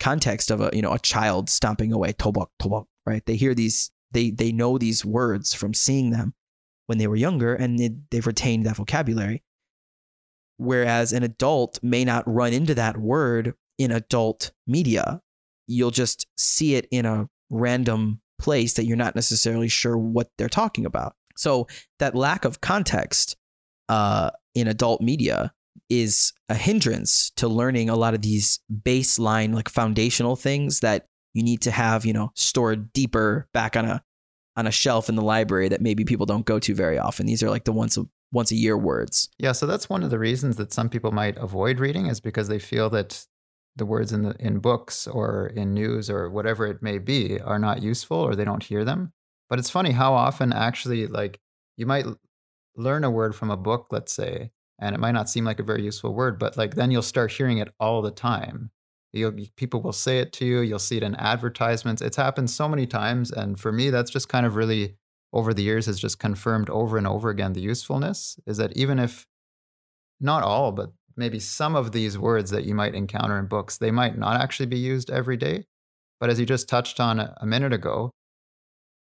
context 0.00 0.50
of 0.50 0.60
a 0.60 0.70
you 0.72 0.82
know 0.82 0.92
a 0.92 0.98
child 0.98 1.48
stomping 1.48 1.92
away 1.92 2.12
tobok 2.12 2.48
tobok 2.60 2.86
right? 3.06 3.24
They 3.24 3.36
hear 3.36 3.54
these 3.54 3.90
they 4.10 4.30
they 4.30 4.52
know 4.52 4.76
these 4.76 5.04
words 5.04 5.54
from 5.54 5.72
seeing 5.72 6.10
them 6.10 6.34
when 6.86 6.98
they 6.98 7.06
were 7.06 7.16
younger 7.16 7.54
and 7.54 7.80
it, 7.80 8.10
they've 8.10 8.26
retained 8.26 8.66
that 8.66 8.76
vocabulary. 8.76 9.42
Whereas 10.58 11.12
an 11.12 11.22
adult 11.22 11.78
may 11.82 12.04
not 12.04 12.24
run 12.26 12.52
into 12.52 12.74
that 12.74 12.96
word 12.96 13.54
in 13.78 13.92
adult 13.92 14.52
media. 14.66 15.20
You'll 15.66 15.90
just 15.90 16.26
see 16.36 16.74
it 16.74 16.86
in 16.90 17.06
a 17.06 17.28
random 17.50 18.20
place 18.46 18.74
that 18.74 18.84
you're 18.84 18.96
not 18.96 19.16
necessarily 19.16 19.66
sure 19.66 19.98
what 19.98 20.30
they're 20.38 20.48
talking 20.48 20.86
about. 20.86 21.16
So 21.36 21.66
that 21.98 22.14
lack 22.14 22.44
of 22.44 22.60
context 22.60 23.36
uh, 23.88 24.30
in 24.54 24.68
adult 24.68 25.00
media 25.02 25.52
is 25.90 26.32
a 26.48 26.54
hindrance 26.54 27.32
to 27.38 27.48
learning 27.48 27.90
a 27.90 27.96
lot 27.96 28.14
of 28.14 28.22
these 28.22 28.60
baseline 28.70 29.52
like 29.52 29.68
foundational 29.68 30.36
things 30.36 30.78
that 30.80 31.06
you 31.34 31.42
need 31.42 31.60
to 31.62 31.72
have 31.72 32.06
you 32.06 32.12
know 32.12 32.30
stored 32.34 32.92
deeper 32.92 33.48
back 33.52 33.76
on 33.76 33.84
a 33.84 34.00
on 34.56 34.68
a 34.68 34.70
shelf 34.70 35.08
in 35.08 35.16
the 35.16 35.22
library 35.22 35.68
that 35.68 35.82
maybe 35.82 36.04
people 36.04 36.24
don't 36.24 36.46
go 36.46 36.60
to 36.60 36.72
very 36.72 36.98
often. 36.98 37.26
These 37.26 37.42
are 37.42 37.50
like 37.50 37.64
the 37.64 37.72
once 37.72 37.98
a 37.98 38.04
once 38.32 38.52
a 38.52 38.56
year 38.56 38.78
words. 38.78 39.28
Yeah, 39.38 39.52
so 39.52 39.66
that's 39.66 39.90
one 39.90 40.04
of 40.04 40.10
the 40.10 40.20
reasons 40.20 40.54
that 40.56 40.72
some 40.72 40.88
people 40.88 41.10
might 41.10 41.36
avoid 41.36 41.80
reading 41.80 42.06
is 42.06 42.20
because 42.20 42.46
they 42.46 42.60
feel 42.60 42.88
that 42.90 43.26
the 43.76 43.86
words 43.86 44.12
in 44.12 44.22
the 44.22 44.34
in 44.38 44.58
books 44.58 45.06
or 45.06 45.48
in 45.48 45.74
news 45.74 46.08
or 46.10 46.30
whatever 46.30 46.66
it 46.66 46.82
may 46.82 46.98
be 46.98 47.40
are 47.40 47.58
not 47.58 47.82
useful 47.82 48.16
or 48.16 48.34
they 48.34 48.44
don't 48.44 48.62
hear 48.62 48.84
them. 48.84 49.12
But 49.48 49.58
it's 49.58 49.70
funny 49.70 49.92
how 49.92 50.14
often 50.14 50.52
actually 50.52 51.06
like 51.06 51.40
you 51.76 51.86
might 51.86 52.06
learn 52.76 53.04
a 53.04 53.10
word 53.10 53.34
from 53.34 53.50
a 53.50 53.56
book, 53.56 53.88
let's 53.90 54.12
say, 54.12 54.50
and 54.78 54.94
it 54.94 54.98
might 54.98 55.12
not 55.12 55.28
seem 55.28 55.44
like 55.44 55.60
a 55.60 55.64
very 55.64 55.82
useful 55.82 56.14
word, 56.14 56.38
but 56.38 56.56
like 56.56 56.74
then 56.74 56.90
you'll 56.90 57.02
start 57.02 57.32
hearing 57.32 57.58
it 57.58 57.72
all 57.78 58.02
the 58.02 58.10
time. 58.10 58.70
You'll, 59.12 59.32
people 59.56 59.80
will 59.80 59.92
say 59.92 60.18
it 60.18 60.32
to 60.34 60.44
you. 60.44 60.60
You'll 60.60 60.78
see 60.78 60.98
it 60.98 61.02
in 61.02 61.14
advertisements. 61.14 62.02
It's 62.02 62.16
happened 62.18 62.50
so 62.50 62.68
many 62.68 62.86
times, 62.86 63.30
and 63.30 63.58
for 63.58 63.72
me, 63.72 63.88
that's 63.88 64.10
just 64.10 64.28
kind 64.28 64.44
of 64.44 64.56
really 64.56 64.96
over 65.32 65.54
the 65.54 65.62
years 65.62 65.86
has 65.86 65.98
just 65.98 66.18
confirmed 66.18 66.70
over 66.70 66.96
and 66.96 67.06
over 67.06 67.30
again 67.30 67.52
the 67.52 67.60
usefulness 67.60 68.38
is 68.46 68.56
that 68.56 68.76
even 68.76 68.98
if 68.98 69.26
not 70.20 70.42
all, 70.42 70.72
but 70.72 70.92
maybe 71.16 71.38
some 71.38 71.74
of 71.74 71.92
these 71.92 72.18
words 72.18 72.50
that 72.50 72.64
you 72.64 72.74
might 72.74 72.94
encounter 72.94 73.38
in 73.38 73.46
books, 73.46 73.78
they 73.78 73.90
might 73.90 74.18
not 74.18 74.40
actually 74.40 74.66
be 74.66 74.78
used 74.78 75.10
every 75.10 75.36
day. 75.36 75.64
But 76.20 76.30
as 76.30 76.40
you 76.40 76.46
just 76.46 76.68
touched 76.68 77.00
on 77.00 77.20
a, 77.20 77.46
minute 77.46 77.72
ago, 77.72 78.12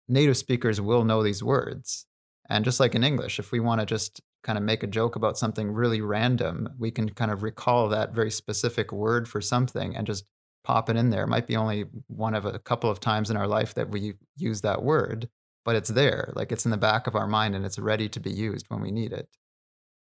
native 0.09 0.37
speakers 0.37 0.81
will 0.81 1.05
know 1.05 1.23
these 1.23 1.43
words. 1.43 2.07
And 2.49 2.65
just 2.65 2.81
like 2.81 2.95
in 2.95 3.05
English, 3.05 3.39
if 3.39 3.53
we 3.53 3.61
want 3.61 3.81
to 3.81 3.87
just 3.87 4.21
kind 4.43 4.59
of 4.59 4.65
make 4.65 4.83
a 4.83 4.89
joke 4.89 5.17
about 5.17 5.39
something 5.39 5.71
really 5.73 6.01
random, 6.01 6.69
we 6.79 6.91
can 6.91 7.09
kind 7.11 7.31
of 7.31 7.43
recall 7.43 7.89
that 7.89 8.15
very 8.15 8.31
specific 8.31 8.93
word 8.93 9.29
for 9.29 9.41
something 9.41 9.97
and 9.97 10.07
just 10.07 10.25
pop 10.65 10.89
it 10.89 10.97
in 10.97 11.11
there. 11.11 11.25
It 11.25 11.29
might 11.29 11.47
be 11.47 11.57
only 11.57 11.87
one 12.09 12.35
of 12.35 12.45
a 12.45 12.59
couple 12.59 12.91
of 12.91 13.01
times 13.01 13.31
in 13.31 13.37
our 13.37 13.47
life 13.47 13.75
that 13.75 13.89
we 13.89 14.15
use 14.37 14.63
that 14.63 14.83
word, 14.83 15.29
but 15.65 15.77
it's 15.77 15.91
there. 15.91 16.33
Like 16.35 16.51
it's 16.51 16.65
in 16.65 16.71
the 16.73 16.77
back 16.77 17.07
of 17.07 17.15
our 17.15 17.27
mind 17.27 17.55
and 17.55 17.65
it's 17.65 17.79
ready 17.79 18.09
to 18.09 18.21
be 18.21 18.31
used 18.31 18.67
when 18.69 18.81
we 18.81 18.91
need 18.91 19.13
it. 19.13 19.29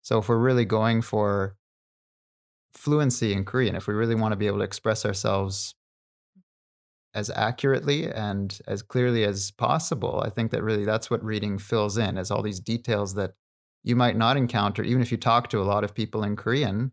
So 0.03 0.19
if 0.19 0.29
we're 0.29 0.39
really 0.39 0.65
going 0.65 1.03
for 1.03 1.58
fluency 2.79 3.33
in 3.33 3.45
Korean, 3.45 3.75
if 3.75 3.89
we 3.89 3.95
really 3.95 4.15
want 4.15 4.33
to 4.33 4.37
be 4.37 4.47
able 4.47 4.59
to 4.59 4.65
express 4.65 5.05
ourselves 5.05 5.75
as 7.13 7.29
accurately 7.31 8.11
and 8.11 8.61
as 8.69 8.83
clearly 8.83 9.25
as 9.25 9.51
possible, 9.51 10.23
I 10.25 10.31
think 10.31 10.53
that 10.53 10.63
really 10.63 10.85
that's 10.85 11.11
what 11.11 11.25
reading 11.25 11.59
fills 11.59 11.99
in 11.99 12.17
as 12.17 12.31
all 12.31 12.43
these 12.43 12.61
details 12.61 13.15
that 13.15 13.33
you 13.83 13.97
might 13.97 14.17
not 14.17 14.37
encounter, 14.37 14.83
even 14.85 15.03
if 15.03 15.11
you 15.11 15.19
talk 15.19 15.49
to 15.51 15.61
a 15.61 15.65
lot 15.65 15.83
of 15.83 15.95
people 15.95 16.23
in 16.23 16.37
Korean 16.37 16.93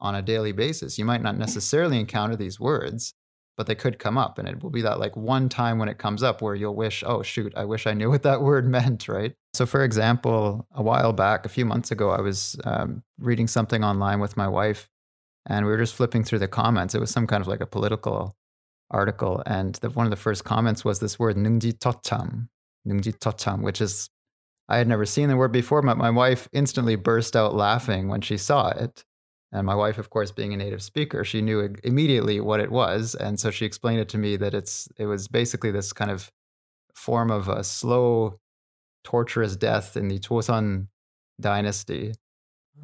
on 0.00 0.14
a 0.14 0.22
daily 0.22 0.52
basis. 0.52 0.98
You 0.98 1.04
might 1.04 1.22
not 1.22 1.36
necessarily 1.36 2.00
encounter 2.00 2.36
these 2.36 2.58
words, 2.58 3.12
but 3.56 3.66
they 3.66 3.74
could 3.74 3.98
come 3.98 4.16
up. 4.16 4.38
And 4.38 4.48
it 4.48 4.62
will 4.62 4.70
be 4.70 4.82
that 4.82 4.98
like 4.98 5.16
one 5.16 5.48
time 5.48 5.78
when 5.78 5.88
it 5.88 5.98
comes 5.98 6.22
up 6.22 6.40
where 6.40 6.54
you'll 6.54 6.74
wish, 6.74 7.04
oh, 7.06 7.22
shoot, 7.22 7.52
I 7.56 7.64
wish 7.64 7.86
I 7.86 7.92
knew 7.92 8.08
what 8.10 8.22
that 8.22 8.42
word 8.50 8.66
meant, 8.66 9.08
right? 9.08 9.34
So, 9.54 9.66
for 9.66 9.84
example, 9.84 10.66
a 10.74 10.82
while 10.82 11.12
back, 11.12 11.44
a 11.44 11.50
few 11.50 11.64
months 11.64 11.90
ago, 11.90 12.10
I 12.10 12.20
was 12.20 12.56
um, 12.64 13.02
reading 13.18 13.46
something 13.46 13.84
online 13.84 14.20
with 14.20 14.36
my 14.36 14.48
wife, 14.48 14.88
and 15.46 15.64
we 15.64 15.70
were 15.70 15.78
just 15.78 15.94
flipping 15.94 16.24
through 16.24 16.40
the 16.40 16.48
comments. 16.48 16.94
It 16.94 17.00
was 17.00 17.10
some 17.10 17.26
kind 17.26 17.40
of 17.40 17.48
like 17.48 17.60
a 17.60 17.66
political 17.66 18.36
article, 18.90 19.42
and 19.46 19.74
the, 19.76 19.90
one 19.90 20.06
of 20.06 20.10
the 20.10 20.16
first 20.16 20.44
comments 20.44 20.84
was 20.84 21.00
this 21.00 21.18
word 21.18 21.36
"nungji 21.36 21.72
tocham," 21.78 22.48
"nungji 22.86 23.18
tocham," 23.18 23.62
which 23.62 23.80
is 23.80 24.10
I 24.68 24.78
had 24.78 24.88
never 24.88 25.06
seen 25.06 25.28
the 25.28 25.36
word 25.36 25.52
before, 25.52 25.82
but 25.82 25.96
my 25.96 26.10
wife 26.10 26.48
instantly 26.52 26.96
burst 26.96 27.36
out 27.36 27.54
laughing 27.54 28.08
when 28.08 28.20
she 28.20 28.36
saw 28.36 28.68
it. 28.70 29.04
And 29.52 29.64
my 29.64 29.76
wife, 29.76 29.98
of 29.98 30.10
course, 30.10 30.32
being 30.32 30.52
a 30.52 30.56
native 30.56 30.82
speaker, 30.82 31.24
she 31.24 31.40
knew 31.40 31.72
immediately 31.84 32.40
what 32.40 32.60
it 32.60 32.70
was, 32.70 33.14
and 33.14 33.38
so 33.38 33.50
she 33.50 33.64
explained 33.64 34.00
it 34.00 34.08
to 34.10 34.18
me 34.18 34.36
that 34.36 34.54
it's 34.54 34.88
it 34.98 35.06
was 35.06 35.28
basically 35.28 35.70
this 35.70 35.92
kind 35.92 36.10
of 36.10 36.30
form 36.94 37.30
of 37.30 37.48
a 37.48 37.62
slow, 37.62 38.40
torturous 39.04 39.56
death 39.56 39.96
in 39.96 40.08
the 40.08 40.18
Joseon 40.18 40.88
dynasty, 41.40 42.14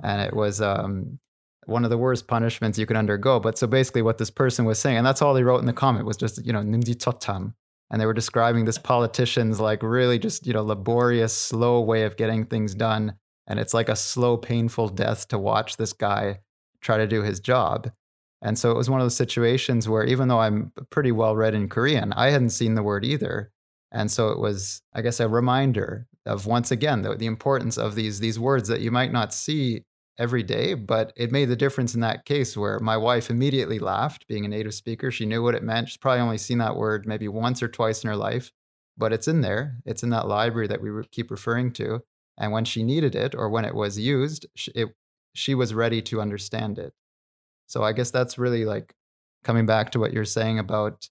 and 0.03 0.23
it 0.23 0.35
was 0.35 0.61
um, 0.61 1.19
one 1.67 1.85
of 1.85 1.91
the 1.91 1.99
worst 1.99 2.27
punishments 2.27 2.79
you 2.79 2.87
can 2.87 2.97
undergo. 2.97 3.41
But 3.41 3.59
so 3.59 3.67
basically, 3.67 4.03
what 4.03 4.19
this 4.19 4.31
person 4.31 4.65
was 4.65 4.79
saying, 4.79 4.99
and 4.99 5.07
that's 5.07 5.23
all 5.23 5.35
they 5.35 5.45
wrote 5.45 5.61
in 5.61 5.67
the 5.67 5.73
comment, 5.73 6.07
was 6.07 6.17
just 6.17 6.45
you 6.45 6.53
know 6.53 6.61
nimji 6.61 6.97
totam, 6.97 7.55
and 7.91 8.01
they 8.01 8.07
were 8.07 8.15
describing 8.15 8.65
this 8.65 8.79
politician's 8.79 9.61
like 9.61 9.83
really 9.83 10.19
just 10.19 10.47
you 10.47 10.53
know 10.53 10.63
laborious, 10.63 11.35
slow 11.35 11.81
way 11.81 12.03
of 12.03 12.17
getting 12.17 12.45
things 12.45 12.75
done, 12.75 13.15
and 13.47 13.59
it's 13.59 13.75
like 13.75 13.89
a 13.89 13.97
slow, 13.97 14.37
painful 14.37 14.89
death 14.89 15.29
to 15.29 15.39
watch 15.39 15.77
this 15.77 15.93
guy 15.93 16.41
try 16.81 16.97
to 16.97 17.07
do 17.07 17.23
his 17.23 17.41
job. 17.41 17.91
And 18.43 18.59
so 18.59 18.73
it 18.73 18.77
was 18.77 18.91
one 18.91 19.01
of 19.01 19.05
those 19.05 19.17
situations 19.17 19.89
where 19.89 20.03
even 20.05 20.27
though 20.27 20.41
I'm 20.41 20.73
pretty 20.91 21.13
well 21.13 21.37
read 21.37 21.55
in 21.55 21.69
Korean, 21.69 22.13
I 22.15 22.31
hadn't 22.31 22.51
seen 22.51 22.75
the 22.75 22.83
word 22.83 23.05
either. 23.05 23.53
And 23.93 24.11
so 24.11 24.31
it 24.31 24.39
was, 24.39 24.83
I 24.93 25.01
guess, 25.01 25.21
a 25.21 25.29
reminder 25.29 26.09
of 26.27 26.47
once 26.47 26.71
again 26.73 27.03
the, 27.03 27.15
the 27.15 27.27
importance 27.27 27.77
of 27.77 27.95
these 27.95 28.21
these 28.21 28.39
words 28.39 28.69
that 28.69 28.81
you 28.81 28.91
might 28.91 29.13
not 29.13 29.35
see 29.35 29.85
every 30.19 30.43
day, 30.43 30.75
but 30.75 31.13
it 31.17 31.33
made 31.33 31.47
the 31.47 31.57
difference 31.57 31.95
in 31.95 32.01
that 32.01 32.25
case 32.25 32.57
where 32.57 32.79
my 32.79 32.97
wife 32.97 33.31
immediately 33.31 33.79
laughed, 33.79 34.27
being 34.29 34.45
a 34.45 34.49
native 34.49 34.75
speaker. 34.75 35.11
She 35.11 35.27
knew 35.27 35.43
what 35.43 35.55
it 35.55 35.63
meant. 35.63 35.89
She's 35.89 35.97
probably 35.97 36.21
only 36.21 36.39
seen 36.39 36.59
that 36.59 36.77
word 36.77 37.07
maybe 37.07 37.29
once 37.29 37.63
or 37.63 37.69
twice 37.69 38.05
in 38.05 38.09
her 38.09 38.17
life, 38.17 38.53
but 38.97 39.13
it's 39.13 39.29
in 39.29 39.41
there. 39.41 39.79
It's 39.87 40.03
in 40.03 40.11
that 40.11 40.29
library 40.29 40.69
that 40.69 40.83
we 40.83 40.91
keep 41.11 41.31
referring 41.31 41.73
to. 41.75 42.03
And 42.39 42.53
when 42.53 42.65
she 42.65 42.83
needed 42.83 43.15
it 43.15 43.35
or 43.35 43.49
when 43.49 43.65
it 43.65 43.75
was 43.75 43.99
used, 43.99 44.47
it, 44.75 44.89
she 45.35 45.55
was 45.55 45.75
ready 45.75 46.03
to 46.03 46.21
understand 46.21 46.79
it. 46.79 46.93
So 47.67 47.83
I 47.83 47.93
guess 47.93 48.11
that's 48.11 48.39
really 48.39 48.65
like 48.65 48.95
coming 49.45 49.67
back 49.67 49.91
to 49.91 49.99
what 49.99 50.13
you're 50.13 50.25
saying 50.25 50.59
about 50.59 51.09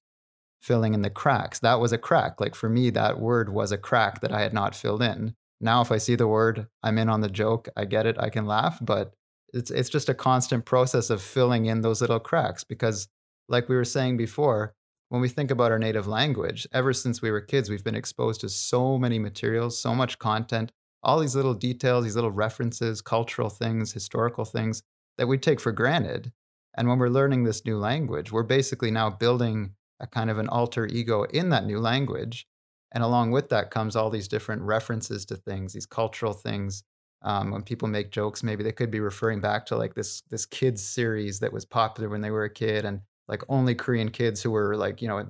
filling 0.62 0.94
in 0.94 1.02
the 1.02 1.10
cracks. 1.10 1.60
That 1.60 1.80
was 1.80 1.92
a 1.92 1.98
crack. 1.98 2.40
Like 2.40 2.54
for 2.54 2.70
me, 2.70 2.92
that 2.92 3.20
word 3.20 3.50
was 3.50 3.72
a 3.72 3.78
crack 3.78 4.22
that 4.22 4.32
I 4.32 4.42
had 4.42 4.54
not 4.54 4.76
filled 4.76 5.02
in. 5.02 5.36
Now, 5.62 5.82
if 5.82 5.92
I 5.92 5.98
see 5.98 6.16
the 6.16 6.28
word, 6.28 6.68
I'm 6.84 6.98
in 6.98 7.10
on 7.10 7.22
the 7.22 7.30
joke. 7.30 7.70
I 7.78 7.86
get 7.86 8.06
it. 8.06 8.18
I 8.20 8.30
can 8.30 8.46
laugh, 8.46 8.80
but 8.82 9.14
it's 9.54 9.70
it's 9.72 9.90
just 9.90 10.10
a 10.10 10.14
constant 10.14 10.66
process 10.66 11.10
of 11.10 11.22
filling 11.22 11.66
in 11.66 11.82
those 11.82 12.02
little 12.02 12.20
cracks 12.20 12.64
because, 12.64 13.08
like 13.48 13.70
we 13.70 13.76
were 13.76 13.86
saying 13.86 14.18
before, 14.18 14.74
when 15.10 15.22
we 15.22 15.30
think 15.30 15.52
about 15.52 15.72
our 15.72 15.80
native 15.80 16.08
language, 16.08 16.68
ever 16.74 16.94
since 16.94 17.22
we 17.22 17.32
were 17.32 17.42
kids, 17.42 17.70
we've 17.70 17.84
been 17.84 17.96
exposed 17.96 18.42
to 18.42 18.50
so 18.50 18.98
many 18.98 19.20
materials, 19.20 19.78
so 19.78 19.94
much 19.94 20.20
content, 20.20 20.72
all 21.04 21.20
these 21.20 21.36
little 21.36 21.54
details, 21.54 22.06
these 22.06 22.16
little 22.16 22.32
references, 22.32 23.02
cultural 23.02 23.50
things, 23.50 23.94
historical 23.94 24.46
things 24.46 24.84
that 25.18 25.28
we 25.28 25.38
take 25.38 25.60
for 25.60 25.72
granted. 25.72 26.32
And 26.76 26.88
when 26.88 26.98
we're 26.98 27.10
learning 27.10 27.44
this 27.44 27.66
new 27.66 27.78
language, 27.78 28.32
we're 28.32 28.44
basically 28.44 28.92
now 28.92 29.10
building 29.10 29.76
a 30.00 30.08
kind 30.08 30.30
of 30.30 30.38
an 30.38 30.48
alter 30.48 30.88
ego 30.88 31.24
in 31.24 31.50
that 31.50 31.66
new 31.66 31.80
language. 31.80 32.48
And 32.92 33.04
along 33.04 33.32
with 33.32 33.50
that 33.50 33.72
comes 33.72 33.96
all 33.96 34.10
these 34.10 34.28
different 34.28 34.62
references 34.64 35.26
to 35.26 35.36
things, 35.36 35.74
these 35.74 35.86
cultural 35.86 36.34
things. 36.34 36.84
Um, 37.24 37.52
when 37.52 37.62
people 37.62 37.88
make 37.88 38.12
jokes, 38.12 38.42
maybe 38.42 38.64
they 38.64 38.72
could 38.72 38.90
be 38.90 39.00
referring 39.00 39.42
back 39.42 39.68
to 39.68 39.78
like 39.78 39.94
this 39.94 40.22
this 40.30 40.46
kids 40.46 40.82
series 40.82 41.40
that 41.40 41.54
was 41.54 41.66
popular 41.66 42.10
when 42.10 42.22
they 42.22 42.32
were 42.32 42.46
a 42.46 42.50
kid, 42.50 42.84
and 42.84 43.02
like 43.28 43.44
only 43.48 43.76
Korean 43.76 44.10
kids 44.10 44.42
who 44.42 44.50
were 44.52 44.76
like 44.76 45.02
you 45.02 45.08
know 45.08 45.28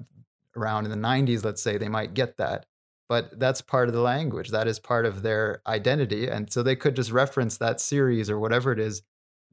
around 0.55 0.85
in 0.85 0.91
the 0.91 0.97
90s, 0.97 1.43
let's 1.43 1.61
say, 1.61 1.77
they 1.77 1.89
might 1.89 2.13
get 2.13 2.37
that. 2.37 2.65
But 3.07 3.39
that's 3.39 3.61
part 3.61 3.87
of 3.89 3.93
the 3.93 4.01
language. 4.01 4.49
That 4.49 4.67
is 4.67 4.79
part 4.79 5.05
of 5.05 5.21
their 5.21 5.61
identity, 5.67 6.27
and 6.27 6.51
so 6.51 6.63
they 6.63 6.77
could 6.77 6.95
just 6.95 7.11
reference 7.11 7.57
that 7.57 7.81
series 7.81 8.29
or 8.29 8.39
whatever 8.39 8.71
it 8.71 8.79
is 8.79 9.01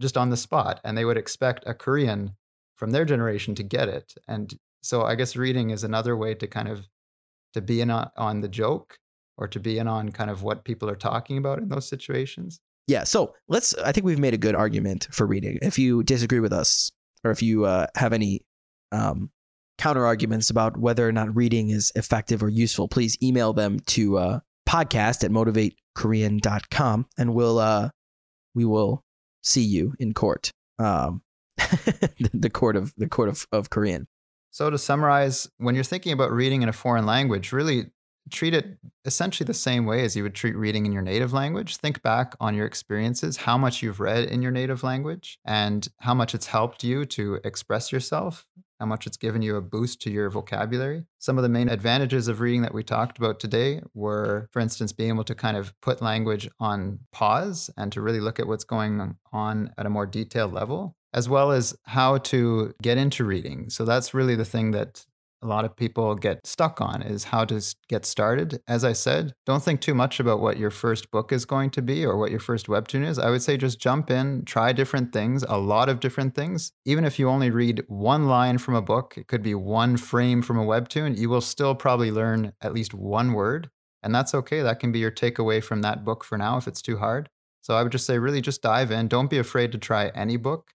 just 0.00 0.16
on 0.16 0.30
the 0.30 0.36
spot, 0.36 0.80
and 0.84 0.96
they 0.96 1.04
would 1.04 1.16
expect 1.16 1.64
a 1.66 1.74
Korean 1.74 2.36
from 2.76 2.92
their 2.92 3.04
generation 3.04 3.56
to 3.56 3.64
get 3.64 3.88
it. 3.88 4.14
And 4.28 4.56
so 4.80 5.02
I 5.02 5.16
guess 5.16 5.34
reading 5.34 5.70
is 5.70 5.82
another 5.82 6.16
way 6.16 6.34
to 6.34 6.46
kind 6.46 6.68
of 6.68 6.88
to 7.54 7.60
be 7.60 7.80
in 7.80 7.90
on, 7.90 8.10
on 8.16 8.40
the 8.40 8.48
joke 8.48 8.98
or 9.36 9.46
to 9.48 9.60
be 9.60 9.78
in 9.78 9.86
on 9.86 10.10
kind 10.10 10.30
of 10.30 10.42
what 10.42 10.64
people 10.64 10.90
are 10.90 10.96
talking 10.96 11.38
about 11.38 11.58
in 11.58 11.68
those 11.68 11.88
situations. 11.88 12.60
Yeah. 12.86 13.04
So 13.04 13.34
let's, 13.48 13.74
I 13.74 13.92
think 13.92 14.06
we've 14.06 14.18
made 14.18 14.34
a 14.34 14.38
good 14.38 14.54
argument 14.54 15.08
for 15.10 15.26
reading. 15.26 15.58
If 15.62 15.78
you 15.78 16.02
disagree 16.02 16.40
with 16.40 16.52
us 16.52 16.90
or 17.22 17.30
if 17.30 17.42
you 17.42 17.66
uh, 17.66 17.86
have 17.96 18.12
any 18.12 18.40
um, 18.92 19.30
counter 19.76 20.06
arguments 20.06 20.50
about 20.50 20.76
whether 20.76 21.06
or 21.06 21.12
not 21.12 21.34
reading 21.36 21.68
is 21.68 21.92
effective 21.94 22.42
or 22.42 22.48
useful, 22.48 22.88
please 22.88 23.16
email 23.22 23.52
them 23.52 23.78
to 23.80 24.18
uh, 24.18 24.40
podcast 24.68 25.22
at 25.22 25.30
motivatekorean.com 25.30 27.06
and 27.18 27.34
we'll, 27.34 27.58
uh, 27.58 27.90
we 28.54 28.64
will 28.64 29.04
see 29.42 29.62
you 29.62 29.94
in 29.98 30.14
court. 30.14 30.52
Um, 30.78 31.22
the 32.32 32.50
court 32.50 32.76
of 32.76 32.94
the 32.96 33.08
court 33.08 33.28
of, 33.28 33.46
of 33.52 33.68
Korean. 33.68 34.06
So, 34.50 34.70
to 34.70 34.78
summarize, 34.78 35.48
when 35.58 35.74
you're 35.74 35.84
thinking 35.84 36.12
about 36.12 36.32
reading 36.32 36.62
in 36.62 36.68
a 36.68 36.72
foreign 36.72 37.06
language, 37.06 37.52
really 37.52 37.90
treat 38.30 38.54
it 38.54 38.78
essentially 39.04 39.46
the 39.46 39.54
same 39.54 39.86
way 39.86 40.04
as 40.04 40.16
you 40.16 40.22
would 40.22 40.34
treat 40.34 40.56
reading 40.56 40.86
in 40.86 40.92
your 40.92 41.02
native 41.02 41.32
language. 41.32 41.76
Think 41.76 42.02
back 42.02 42.34
on 42.40 42.54
your 42.54 42.66
experiences, 42.66 43.38
how 43.38 43.58
much 43.58 43.82
you've 43.82 44.00
read 44.00 44.24
in 44.24 44.42
your 44.42 44.52
native 44.52 44.82
language, 44.82 45.38
and 45.44 45.88
how 46.00 46.14
much 46.14 46.34
it's 46.34 46.46
helped 46.46 46.84
you 46.84 47.04
to 47.06 47.40
express 47.44 47.90
yourself, 47.90 48.46
how 48.80 48.86
much 48.86 49.06
it's 49.06 49.16
given 49.16 49.42
you 49.42 49.56
a 49.56 49.62
boost 49.62 50.00
to 50.02 50.10
your 50.10 50.30
vocabulary. 50.30 51.04
Some 51.18 51.38
of 51.38 51.42
the 51.42 51.48
main 51.48 51.68
advantages 51.68 52.28
of 52.28 52.40
reading 52.40 52.62
that 52.62 52.74
we 52.74 52.82
talked 52.82 53.18
about 53.18 53.40
today 53.40 53.80
were, 53.94 54.48
for 54.52 54.60
instance, 54.60 54.92
being 54.92 55.10
able 55.10 55.24
to 55.24 55.34
kind 55.34 55.56
of 55.56 55.72
put 55.80 56.02
language 56.02 56.48
on 56.60 57.00
pause 57.12 57.70
and 57.76 57.90
to 57.92 58.00
really 58.00 58.20
look 58.20 58.38
at 58.38 58.46
what's 58.46 58.64
going 58.64 59.16
on 59.32 59.72
at 59.78 59.86
a 59.86 59.90
more 59.90 60.06
detailed 60.06 60.52
level 60.52 60.96
as 61.12 61.28
well 61.28 61.50
as 61.50 61.76
how 61.84 62.18
to 62.18 62.74
get 62.82 62.98
into 62.98 63.24
reading. 63.24 63.70
So 63.70 63.84
that's 63.84 64.14
really 64.14 64.36
the 64.36 64.44
thing 64.44 64.72
that 64.72 65.04
a 65.42 65.46
lot 65.46 65.64
of 65.64 65.76
people 65.76 66.14
get 66.16 66.44
stuck 66.44 66.80
on 66.80 67.00
is 67.02 67.24
how 67.24 67.44
to 67.44 67.62
get 67.88 68.04
started. 68.04 68.60
As 68.66 68.84
I 68.84 68.92
said, 68.92 69.32
don't 69.46 69.62
think 69.62 69.80
too 69.80 69.94
much 69.94 70.18
about 70.18 70.40
what 70.40 70.58
your 70.58 70.70
first 70.70 71.10
book 71.10 71.32
is 71.32 71.44
going 71.44 71.70
to 71.70 71.82
be 71.82 72.04
or 72.04 72.16
what 72.16 72.30
your 72.30 72.40
first 72.40 72.66
webtoon 72.66 73.06
is. 73.06 73.18
I 73.18 73.30
would 73.30 73.42
say 73.42 73.56
just 73.56 73.78
jump 73.78 74.10
in, 74.10 74.44
try 74.44 74.72
different 74.72 75.12
things, 75.12 75.44
a 75.48 75.58
lot 75.58 75.88
of 75.88 76.00
different 76.00 76.34
things. 76.34 76.72
Even 76.84 77.04
if 77.04 77.18
you 77.18 77.28
only 77.28 77.50
read 77.50 77.84
one 77.86 78.26
line 78.26 78.58
from 78.58 78.74
a 78.74 78.82
book, 78.82 79.14
it 79.16 79.28
could 79.28 79.42
be 79.42 79.54
one 79.54 79.96
frame 79.96 80.42
from 80.42 80.58
a 80.58 80.66
webtoon, 80.66 81.16
you 81.16 81.28
will 81.28 81.40
still 81.40 81.74
probably 81.74 82.10
learn 82.10 82.52
at 82.60 82.74
least 82.74 82.94
one 82.94 83.32
word. 83.32 83.70
And 84.02 84.14
that's 84.14 84.34
okay. 84.34 84.62
That 84.62 84.80
can 84.80 84.92
be 84.92 85.00
your 85.00 85.10
takeaway 85.10 85.62
from 85.62 85.82
that 85.82 86.04
book 86.04 86.24
for 86.24 86.38
now 86.38 86.56
if 86.56 86.68
it's 86.68 86.82
too 86.82 86.98
hard. 86.98 87.28
So 87.60 87.76
I 87.76 87.82
would 87.82 87.92
just 87.92 88.06
say, 88.06 88.18
really 88.18 88.40
just 88.40 88.62
dive 88.62 88.90
in. 88.90 89.08
Don't 89.08 89.28
be 89.28 89.38
afraid 89.38 89.72
to 89.72 89.78
try 89.78 90.08
any 90.14 90.36
book 90.36 90.70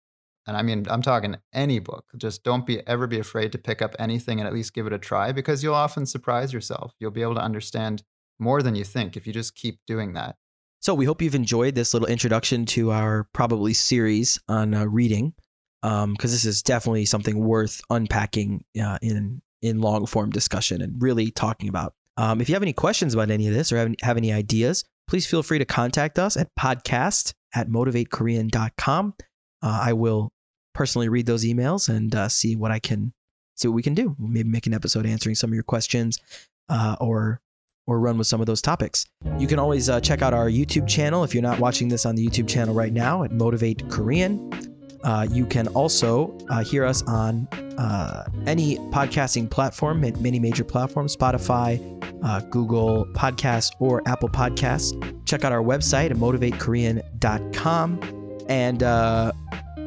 and 0.46 0.58
I 0.58 0.62
mean, 0.62 0.86
I'm 0.90 1.02
talking 1.02 1.38
any 1.54 1.80
book. 1.80 2.06
Just 2.18 2.44
don't 2.44 2.66
be 2.66 2.86
ever 2.88 3.08
be 3.08 3.20
afraid 3.20 3.52
to 3.54 3.58
pick 3.58 3.82
up 3.82 3.96
anything 3.98 4.40
and 4.40 4.48
at 4.48 4.54
least 4.54 4.74
give 4.74 4.88
it 4.88 4.94
a 4.94 5.00
try 5.00 5.32
because 5.32 5.64
you'll 5.64 5.76
often 5.76 6.06
surprise 6.06 6.52
yourself. 6.52 6.94
You'll 7.00 7.12
be 7.12 7.22
able 7.22 7.36
to 7.36 7.42
understand 7.42 8.04
more 8.40 8.62
than 8.62 8.76
you 8.76 8.84
think 8.84 9.16
if 9.16 9.26
you 9.26 9.34
just 9.34 9.56
keep 9.56 9.80
doing 9.88 10.14
that. 10.14 10.36
So 10.82 10.94
we 10.94 11.06
hope 11.06 11.22
you've 11.22 11.36
enjoyed 11.36 11.76
this 11.76 11.94
little 11.94 12.10
introduction 12.10 12.66
to 12.68 12.92
our 12.92 13.30
probably 13.34 13.74
series 13.74 14.38
on 14.50 14.74
uh, 14.74 14.84
reading, 14.84 15.34
because 15.82 16.04
um, 16.04 16.16
this 16.20 16.44
is 16.44 16.62
definitely 16.62 17.06
something 17.06 17.40
worth 17.40 17.80
unpacking 17.90 18.66
uh, 18.82 18.98
in 19.02 19.42
in 19.62 19.80
long 19.80 20.06
form 20.06 20.30
discussion 20.30 20.82
and 20.82 21.02
really 21.02 21.32
talking 21.32 21.70
about. 21.70 21.94
Um, 22.18 22.42
if 22.42 22.50
you 22.50 22.56
have 22.56 22.62
any 22.62 22.74
questions 22.74 23.14
about 23.14 23.32
any 23.32 23.48
of 23.48 23.54
this 23.54 23.72
or 23.72 23.78
have, 23.78 23.96
have 24.02 24.18
any 24.18 24.34
ideas, 24.34 24.84
please 25.08 25.26
feel 25.26 25.42
free 25.42 25.58
to 25.58 25.66
contact 25.66 26.20
us 26.20 26.36
at 26.36 26.50
podcast 26.60 27.34
at 27.56 27.70
motivatekorean.com. 27.70 29.14
Uh, 29.64 29.80
I 29.82 29.94
will 29.94 30.32
personally 30.74 31.10
read 31.10 31.26
those 31.26 31.46
emails 31.46 31.90
and 31.90 32.14
uh, 32.14 32.30
see 32.30 32.56
what 32.56 32.72
I 32.72 32.80
can 32.80 33.14
see 33.56 33.68
what 33.68 33.76
we 33.76 33.84
can 33.84 33.94
do. 33.94 34.16
Maybe 34.20 34.50
make 34.50 34.68
an 34.68 34.74
episode 34.74 35.06
answering 35.06 35.36
some 35.36 35.50
of 35.50 35.54
your 35.54 35.64
questions, 35.64 36.20
uh, 36.70 36.96
or 37.00 37.40
or 37.86 38.00
run 38.00 38.18
with 38.18 38.28
some 38.28 38.40
of 38.40 38.48
those 38.48 38.62
topics. 38.62 39.06
You 39.38 39.48
can 39.48 39.60
always 39.60 39.90
uh, 39.90 40.00
check 40.00 40.22
out 40.22 40.34
our 40.34 40.50
YouTube 40.50 40.88
channel 40.88 41.24
if 41.24 41.34
you're 41.34 41.44
not 41.44 41.60
watching 41.60 41.90
this 41.90 42.06
on 42.06 42.16
the 42.16 42.26
YouTube 42.26 42.48
channel 42.48 42.74
right 42.74 42.94
now 42.94 43.24
at 43.24 43.32
Motivate 43.32 43.90
Korean. 43.90 44.52
Uh, 45.04 45.28
you 45.30 45.46
can 45.46 45.68
also 45.70 46.38
uh, 46.50 46.64
hear 46.64 46.86
us 46.86 47.04
on 47.04 47.46
uh, 47.78 48.24
any 48.46 48.78
podcasting 48.90 49.50
platform, 49.50 50.00
many 50.00 50.40
major 50.40 50.64
platforms, 50.64 51.14
Spotify, 51.14 51.78
uh, 52.24 52.40
Google 52.50 53.06
Podcasts, 53.08 53.72
or 53.80 54.02
Apple 54.08 54.30
Podcasts. 54.30 54.94
Check 55.26 55.44
out 55.44 55.52
our 55.52 55.62
website 55.62 56.12
at 56.12 56.16
motivatekorean.com. 56.16 58.23
And 58.50 58.84
uh, 58.84 59.32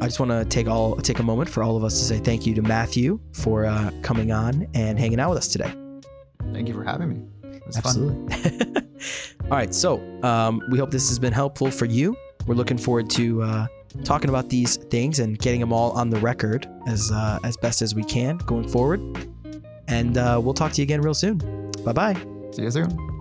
I 0.01 0.05
just 0.05 0.21
want 0.21 0.31
to 0.31 0.45
take 0.45 0.69
all 0.69 0.97
take 0.97 1.19
a 1.19 1.23
moment 1.23 1.49
for 1.49 1.62
all 1.62 1.77
of 1.77 1.85
us 1.85 1.99
to 1.99 2.05
say 2.05 2.19
thank 2.19 2.47
you 2.47 2.55
to 2.55 2.62
Matthew 2.62 3.21
for 3.33 3.64
uh, 3.64 3.90
coming 4.03 4.33
on 4.33 4.66
and 4.75 4.99
hanging 4.99 5.21
out 5.21 5.31
with 5.31 5.38
us 5.38 5.49
today. 5.49 5.73
Thank 6.53 6.69
you 6.69 6.75
for 6.75 6.85
having 6.85 7.09
me. 7.09 7.23
It 7.57 7.66
was 7.66 7.77
Absolutely. 7.77 8.83
All 9.45 9.51
right, 9.51 9.75
so 9.75 10.01
um, 10.23 10.62
we 10.71 10.79
hope 10.79 10.90
this 10.90 11.09
has 11.09 11.19
been 11.19 11.33
helpful 11.33 11.71
for 11.71 11.85
you. 11.85 12.16
We're 12.47 12.55
looking 12.55 12.79
forward 12.79 13.11
to 13.11 13.42
uh, 13.42 13.66
talking 14.05 14.29
about 14.29 14.49
these 14.49 14.77
things 14.77 15.19
and 15.19 15.38
getting 15.38 15.61
them 15.61 15.73
all 15.73 15.92
on 15.92 16.11
the 16.11 16.19
record 16.19 16.69
as 16.87 17.11
uh, 17.12 17.38
as 17.45 17.57
best 17.57 17.83
as 17.83 17.95
we 17.95 18.05
can 18.05 18.38
going 18.38 18.69
forward. 18.69 19.01
And 19.88 20.19
uh, 20.19 20.40
we'll 20.42 20.55
talk 20.55 20.73
to 20.73 20.81
you 20.81 20.85
again 20.85 21.01
real 21.01 21.14
soon. 21.14 21.38
Bye 21.85 21.92
bye. 21.92 22.14
See 22.53 22.62
you 22.62 22.71
soon. 22.71 23.15